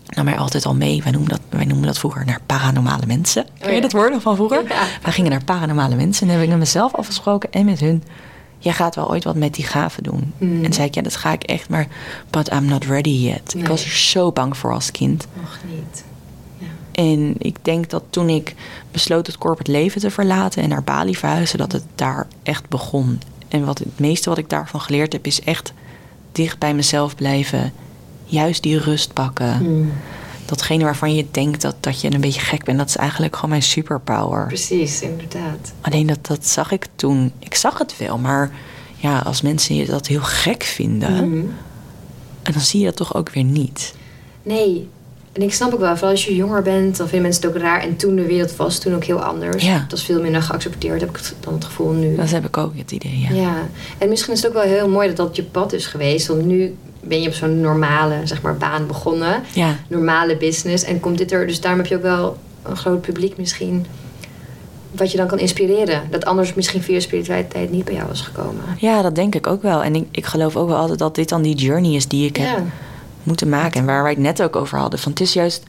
[0.05, 1.03] nam mij altijd al mee.
[1.03, 3.45] Wij noemen dat, wij noemen dat vroeger naar paranormale mensen.
[3.59, 3.81] Ken je ja.
[3.81, 4.63] dat woord nog van vroeger?
[4.67, 4.85] Ja.
[5.01, 6.27] Wij gingen naar paranormale mensen.
[6.27, 8.03] En heb ik met mezelf afgesproken en met hun...
[8.57, 10.33] Jij gaat wel ooit wat met die gaven doen.
[10.37, 10.63] Mm.
[10.63, 11.87] En zei ik, ja, dat ga ik echt, maar...
[12.29, 13.53] But I'm not ready yet.
[13.53, 13.63] Nee.
[13.63, 15.27] Ik was er zo bang voor als kind.
[15.41, 16.03] Nog niet.
[16.91, 18.55] En ik denk dat toen ik
[18.91, 23.21] besloot het corporate leven te verlaten en naar Bali verhuizen, dat het daar echt begon.
[23.47, 25.73] En wat het meeste wat ik daarvan geleerd heb, is echt
[26.31, 27.73] dicht bij mezelf blijven.
[28.25, 29.57] Juist die rust pakken.
[29.63, 29.91] Mm.
[30.45, 33.49] Datgene waarvan je denkt dat, dat je een beetje gek bent, dat is eigenlijk gewoon
[33.49, 34.47] mijn superpower.
[34.47, 35.73] Precies, inderdaad.
[35.81, 37.31] Alleen dat, dat zag ik toen.
[37.39, 38.51] Ik zag het wel, maar
[38.95, 41.45] ja, als mensen je dat heel gek vinden, Mhm.
[42.41, 43.93] en dan zie je dat toch ook weer niet.
[44.43, 44.89] Nee.
[45.33, 47.61] En ik snap ook wel, vooral als je jonger bent, dan vinden mensen het ook
[47.61, 47.81] raar.
[47.81, 49.65] En toen de wereld was toen ook heel anders.
[49.65, 49.73] Ja.
[49.81, 52.15] Het was veel minder geaccepteerd, heb ik het- dan het gevoel nu.
[52.15, 53.19] Dat heb ik ook het idee.
[53.29, 53.35] Ja.
[53.41, 53.55] Ja,
[53.97, 56.27] en misschien is het ook wel heel mooi dat dat je pad is geweest.
[56.27, 59.41] Want nu ben je op zo'n normale zeg maar, baan begonnen.
[59.53, 59.75] ja.
[59.87, 60.83] Normale business.
[60.83, 63.85] En komt dit er, dus daarom heb je ook wel een groot publiek misschien.
[64.91, 66.01] Wat je dan kan inspireren.
[66.09, 68.63] Dat anders misschien via spiritualiteit niet bij jou was gekomen.
[68.77, 69.83] Ja, dat denk ik ook wel.
[69.83, 72.35] En ik, ik geloof ook wel altijd dat dit dan die journey is die ik
[72.37, 72.63] heb Ja,
[73.23, 73.79] moeten maken.
[73.79, 74.99] En waar wij het net ook over hadden.
[74.99, 75.63] Van het is juist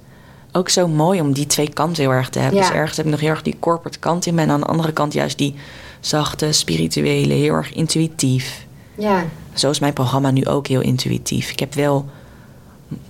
[0.53, 2.59] ook zo mooi om die twee kanten heel erg te hebben.
[2.61, 2.67] Ja.
[2.67, 4.41] Dus ergens heb ik nog heel erg die corporate kant in me.
[4.41, 5.55] En aan de andere kant juist die
[6.01, 8.67] zachte, spirituele, heel erg intuïtief.
[8.95, 11.51] ja, Zo is mijn programma nu ook heel intuïtief.
[11.51, 12.09] Ik heb wel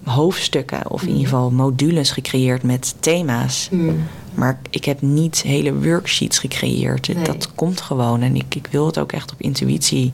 [0.05, 3.66] hoofdstukken of in ieder geval modules gecreëerd met thema's.
[3.70, 4.05] Hmm.
[4.34, 7.14] Maar ik heb niet hele worksheets gecreëerd.
[7.14, 7.24] Nee.
[7.24, 8.22] Dat komt gewoon.
[8.22, 10.12] En ik, ik wil het ook echt op intuïtie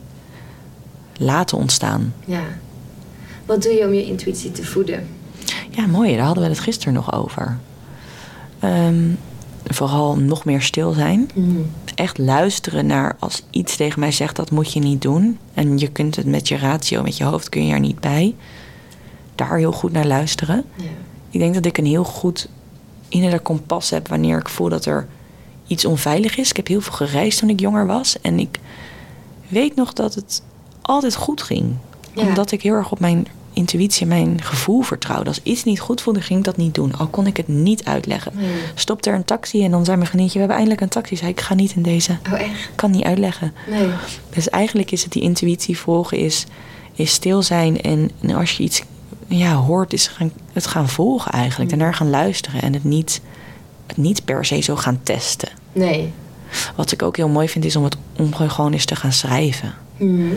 [1.16, 2.14] laten ontstaan.
[2.24, 2.42] ja.
[3.48, 5.08] Wat doe je om je intuïtie te voeden?
[5.70, 6.16] Ja, mooi.
[6.16, 7.58] Daar hadden we het gisteren nog over.
[8.58, 9.10] Ehm,
[9.64, 11.30] vooral nog meer stil zijn.
[11.34, 11.66] Hmm.
[11.94, 15.38] Echt luisteren naar als iets tegen mij zegt dat moet je niet doen.
[15.54, 18.34] En je kunt het met je ratio, met je hoofd kun je er niet bij.
[19.34, 20.64] Daar heel goed naar luisteren.
[20.74, 20.84] Ja.
[21.30, 22.48] Ik denk dat ik een heel goed
[23.08, 25.06] innerlijk kompas heb wanneer ik voel dat er
[25.66, 26.50] iets onveilig is.
[26.50, 28.20] Ik heb heel veel gereisd toen ik jonger was.
[28.20, 28.58] En ik
[29.48, 30.42] weet nog dat het
[30.82, 31.74] altijd goed ging.
[32.12, 32.22] Ja.
[32.22, 33.26] Omdat ik heel erg op mijn
[33.58, 35.28] intuïtie en mijn gevoel vertrouwde.
[35.28, 36.94] Als iets niet goed voelde, ging ik dat niet doen.
[36.94, 38.32] Al kon ik het niet uitleggen.
[38.34, 38.50] Nee.
[38.74, 40.32] Stopte er een taxi en dan zei mijn vriendje...
[40.32, 41.16] we hebben eindelijk een taxi.
[41.16, 42.18] Zei ik, ga niet in deze.
[42.32, 42.70] Oh, echt?
[42.74, 43.54] Kan niet uitleggen.
[43.70, 43.88] Nee.
[44.30, 46.46] Dus eigenlijk is het die intuïtie volgen, is,
[46.94, 47.80] is stil zijn.
[47.80, 48.82] En, en als je iets
[49.26, 51.72] ja, hoort, is gaan, het gaan volgen eigenlijk.
[51.72, 52.62] En naar gaan luisteren.
[52.62, 53.20] En het niet,
[53.86, 55.48] het niet per se zo gaan testen.
[55.72, 56.12] Nee.
[56.76, 59.74] Wat ik ook heel mooi vind, is om het om gewoon eens te gaan schrijven.
[59.96, 60.32] Hmm.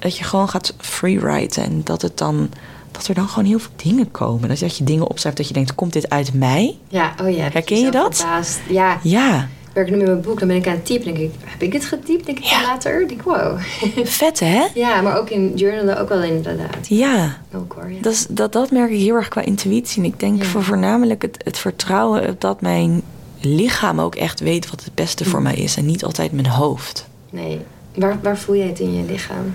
[0.00, 1.62] Dat je gewoon gaat freewriten.
[1.64, 2.50] En dat, het dan,
[2.90, 4.48] dat er dan gewoon heel veel dingen komen.
[4.48, 6.76] Dat je, dat je dingen opschrijft dat je denkt, komt dit uit mij?
[6.88, 7.48] Ja, oh ja.
[7.52, 8.16] Herken je dat?
[8.16, 8.60] verbaasd.
[8.68, 8.98] Ja.
[9.02, 11.04] Ja, Ik werk nu met mijn boek, dan ben ik aan het typen.
[11.04, 12.26] denk ik, heb ik het getypt?
[12.26, 12.62] Denk ik Ja.
[12.62, 12.98] later.
[12.98, 13.58] Denk ik, wow.
[14.04, 14.66] vet hè?
[14.74, 16.88] ja, maar ook in journalen ook wel inderdaad.
[16.88, 17.36] Ja.
[17.54, 18.00] Ook hoor, ja.
[18.00, 20.02] Dat, is- dat, dat merk ik heel erg qua intuïtie.
[20.02, 20.48] En ik denk Ja.
[20.48, 23.02] voor voornamelijk het, het vertrouwen dat mijn
[23.40, 25.44] lichaam ook echt weet wat het beste voor Mm.
[25.44, 25.76] mij is.
[25.76, 27.06] En niet altijd mijn hoofd.
[27.30, 27.60] Nee.
[27.94, 29.54] Waar, waar voel jij het in je lichaam?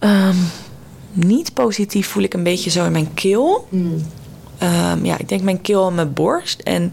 [0.00, 0.36] Ehm,
[1.12, 3.66] niet positief voel ik een beetje zo in mijn keel.
[3.68, 4.02] Hmm.
[4.58, 6.60] Ehm, ja, ik denk mijn keel en mijn borst.
[6.60, 6.92] En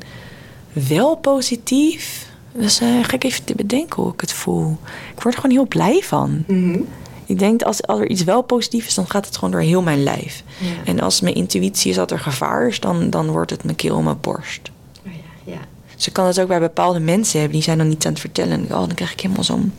[0.73, 2.29] wel positief.
[2.53, 4.77] Dat is eh, gek even te bedenken hoe ik het voel.
[5.15, 6.43] Ik word er gewoon heel blij van.
[6.47, 6.79] Mhm.
[7.25, 9.61] Ik denk dat als, als er iets wel positief is, dan gaat het gewoon door
[9.61, 10.43] heel mijn lijf.
[10.57, 10.67] Ja.
[10.85, 13.97] En als mijn intuïtie is dat er gevaar is, dan, dan wordt het mijn keel
[13.97, 14.71] en mijn borst.
[15.05, 15.59] Oh ja, ja.
[15.95, 17.57] Dus ik kan het ook bij bepaalde mensen hebben.
[17.57, 18.53] Die zijn dan niet aan het vertellen.
[18.53, 19.73] En, oh, dan krijg ik helemaal zo'n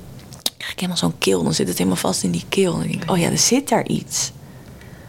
[0.62, 1.42] krijg ik helemaal zo'n keel.
[1.42, 2.72] Dan zit het helemaal vast in die keel.
[2.72, 4.32] En dan denk ik, oh ja, er zit daar iets.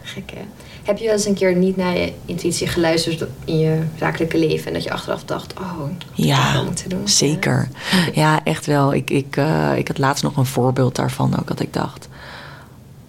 [0.02, 0.40] Gek hè?
[0.82, 4.66] Heb je wel eens een keer niet naar je intuïtie geluisterd in je zakelijke leven?
[4.66, 5.80] En dat je achteraf dacht, oh,
[6.12, 7.08] Ja, wel moeten doen.
[7.08, 7.68] zeker.
[8.12, 8.94] Ja, echt wel.
[8.94, 11.46] Ik, ik, eh, ik had laatst nog een voorbeeld daarvan ook.
[11.46, 12.08] Dat ik dacht,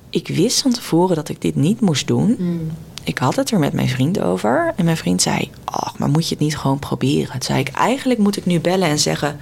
[0.09, 2.35] ik wist van tevoren dat ik dit niet moest doen.
[2.37, 2.71] Hmm.
[3.03, 4.73] Ik had het er met mijn vriend over.
[4.75, 7.31] En mijn vriend zei, ach, maar moet je het niet gewoon proberen?
[7.31, 9.39] Toen zei ik, eigenlijk moet ik nu bellen en zeggen...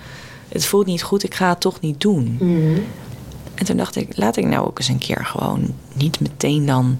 [0.54, 2.36] het voelt niet goed, ik ga het toch niet doen.
[2.40, 2.84] Hmm.
[3.56, 6.98] En toen dacht ik, laat ik nou ook eens een keer gewoon niet meteen dan...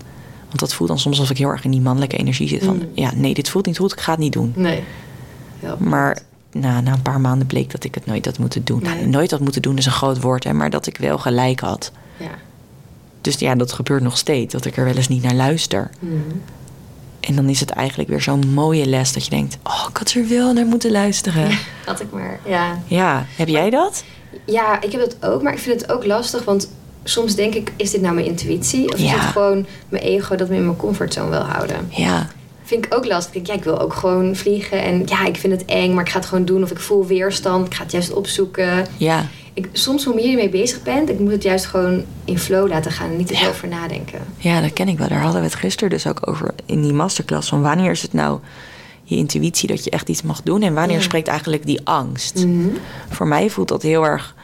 [0.48, 2.76] Want dat voelt dan soms alsof ik heel erg in die mannelijke energie zit van...
[2.76, 2.90] Mm.
[2.94, 4.54] ja, nee, dit voelt niet goed, ik ga het niet doen.
[4.56, 4.84] Nee.
[5.60, 5.78] Wel.
[5.80, 8.82] Maar na, na een paar maanden bleek dat ik het nooit had moeten doen.
[8.84, 8.96] Nee.
[8.96, 11.60] Nou, nooit had moeten doen is een groot woord, hè, maar dat ik wel gelijk
[11.60, 11.92] had.
[12.18, 12.32] Ja.
[13.22, 15.90] Dus ja, dat gebeurt nog steeds, dat ik er wel eens niet naar luister.
[16.00, 16.14] Mhm.
[17.28, 20.12] En dan is het eigenlijk weer zo'n mooie les dat je denkt: oh, ik had
[20.12, 21.50] er wel naar moeten luisteren.
[21.50, 22.40] Ja, Had ik maar,
[22.88, 23.26] ja.
[23.36, 24.04] heb jij dat?
[24.46, 26.70] Ja, ik heb dat ook, maar ik vind het ook lastig, want
[27.04, 28.88] soms denk ik, is dit nou mijn intuïtie?
[28.94, 29.18] Of is Ja.
[29.20, 31.88] het gewoon mijn ego dat me in mijn comfortzone wil houden?
[31.90, 32.28] Ja,
[32.66, 33.34] Vind ik ook lastig.
[33.36, 36.10] Ik ja, ik wil ook gewoon vliegen en ja, ik vind het eng, maar ik
[36.12, 36.64] ga het gewoon doen.
[36.64, 38.86] Of ik voel weerstand, ik ga het juist opzoeken.
[38.98, 42.40] ja, Ik, soms hoe meer je mee bezig bent, ik moet het juist gewoon in
[42.40, 43.50] flow laten gaan en niet te veel Ja.
[43.50, 44.20] over nadenken.
[44.38, 45.08] ja, dat ken ik wel.
[45.08, 47.50] Daar hadden we het gisteren dus ook over in die masterclass.
[47.50, 48.40] Van wanneer is het nou
[49.04, 51.02] je intuïtie dat je echt iets mag doen en wanneer Ja.
[51.04, 52.46] spreekt eigenlijk die angst?
[52.46, 52.68] Mhm.
[53.10, 54.36] Voor mij voelt dat heel erg.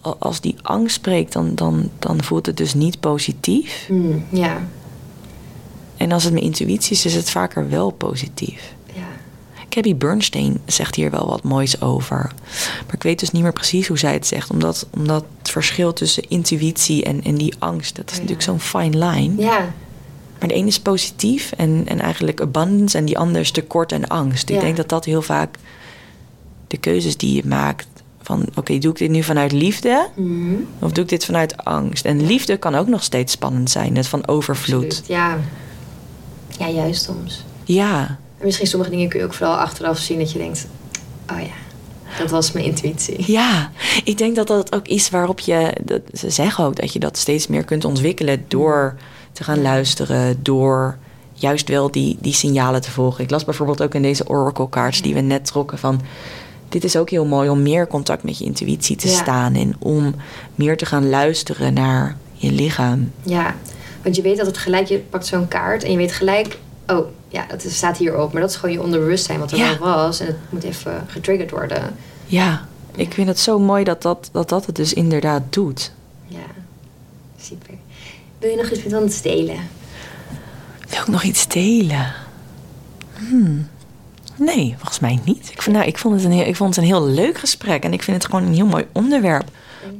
[0.00, 3.86] al- Als die angst spreekt, dan, dan, dan voelt het dus niet positief.
[3.90, 4.58] Mm, ja,
[5.96, 8.74] En als het mijn intuïtie is, is het vaker wel positief.
[9.76, 12.32] Gabby Bernstein zegt hier wel wat moois over.
[12.86, 14.50] Maar ik weet dus niet meer precies hoe zij het zegt.
[14.50, 17.96] Omdat, omdat het verschil tussen intuïtie en, en die angst...
[17.96, 18.22] dat is Ja.
[18.22, 19.42] natuurlijk zo'n fine line.
[19.42, 19.58] Ja,
[20.38, 22.98] Maar de ene is positief en, en eigenlijk abundance...
[22.98, 24.48] en die andere is tekort en angst.
[24.48, 24.60] Ik Ja.
[24.60, 25.56] denk dat dat heel vaak
[26.66, 27.86] de keuzes die je maakt...
[28.22, 30.08] van oké, doe ik dit nu vanuit liefde...
[30.14, 30.54] Mhm.
[30.78, 32.04] of doe ik dit vanuit angst?
[32.04, 33.96] En liefde kan ook nog steeds spannend zijn.
[33.96, 34.84] Het van overvloed.
[34.84, 35.06] absoluut.
[35.08, 35.38] Ja.
[36.58, 37.44] ja, juist soms.
[37.64, 40.66] Ja, En misschien sommige dingen kun je ook vooral achteraf zien dat je denkt,
[41.30, 41.54] oh ja,
[42.18, 43.32] dat was mijn intuïtie.
[43.32, 43.70] Ja,
[44.04, 45.72] ik denk dat dat ook is waarop je.
[45.84, 48.94] Dat, ze zeggen ook dat je dat steeds meer kunt ontwikkelen door
[49.32, 50.96] te gaan luisteren, door
[51.32, 53.24] juist wel die, die signalen te volgen.
[53.24, 56.00] Ik las bijvoorbeeld ook in deze Oracle cards die we net trokken van.
[56.68, 59.14] Dit is ook heel mooi om meer contact met je intuïtie te Ja.
[59.14, 60.14] staan en om
[60.54, 63.12] meer te gaan luisteren naar je lichaam.
[63.22, 63.54] Ja,
[64.02, 67.06] want je weet dat het gelijk, je pakt zo'n kaart en je weet gelijk, oh
[67.36, 68.32] ja, dat staat hierop.
[68.32, 69.78] Maar dat is gewoon je onderbewustzijn wat er Ja.
[69.78, 71.96] wel was en het moet even getriggerd worden.
[72.24, 75.92] Ja, ik vind het zo mooi dat dat, dat, dat het dus inderdaad doet.
[76.26, 76.46] Ja,
[77.40, 77.74] super.
[78.38, 79.58] Wil je nog iets met ons delen?
[80.88, 82.12] Wil ik nog iets delen?
[83.14, 83.68] Hmm.
[84.36, 85.50] Nee, volgens mij niet.
[85.52, 87.84] Ik, vind, nou, ik, vond het een heel, ik vond het een heel leuk gesprek.
[87.84, 89.48] En ik vind het gewoon een heel mooi onderwerp.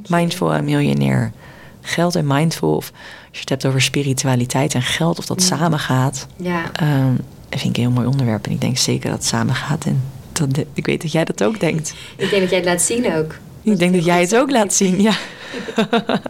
[0.07, 1.31] Mindful en miljonair.
[1.87, 2.75] Geld en mindful.
[2.75, 5.17] Of als je het hebt over spiritualiteit en geld.
[5.19, 6.27] Of dat samen gaat.
[6.35, 7.13] Ja, Ehm,
[7.49, 8.45] dat vind ik een heel mooi onderwerp.
[8.45, 9.85] En ik denk zeker dat het samen gaat.
[9.85, 11.93] En dat, ik weet dat jij dat ook denkt.
[12.15, 13.35] ik denk dat jij het laat zien ook.
[13.61, 15.01] Ik denk dat jij het ook laat zien.
[15.01, 15.13] Ja.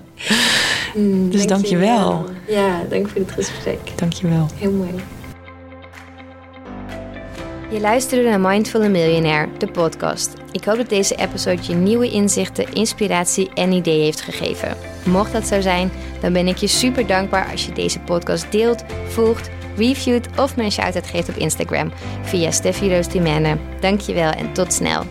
[0.96, 2.26] Mm, Dus dank je wel.
[2.48, 3.80] Ja, dank voor dit gesprek.
[3.96, 4.48] Dankjewel.
[4.56, 4.90] Heel mooi.
[7.70, 10.34] Je luisterde naar Mindful Millionaire, de podcast.
[10.52, 14.78] Ik hoop dat deze episode je nieuwe inzichten, inspiratie en ideeën heeft gegeven.
[15.06, 15.92] Mocht dat zo zijn,
[16.22, 20.64] dan ben ik je super dankbaar als je deze podcast deelt, volgt, reviewt of me
[20.64, 21.92] een shout-out geeft op Instagram
[22.22, 23.58] via Steffi Roos Dimene.
[23.80, 25.04] Dankjewel en tot snel.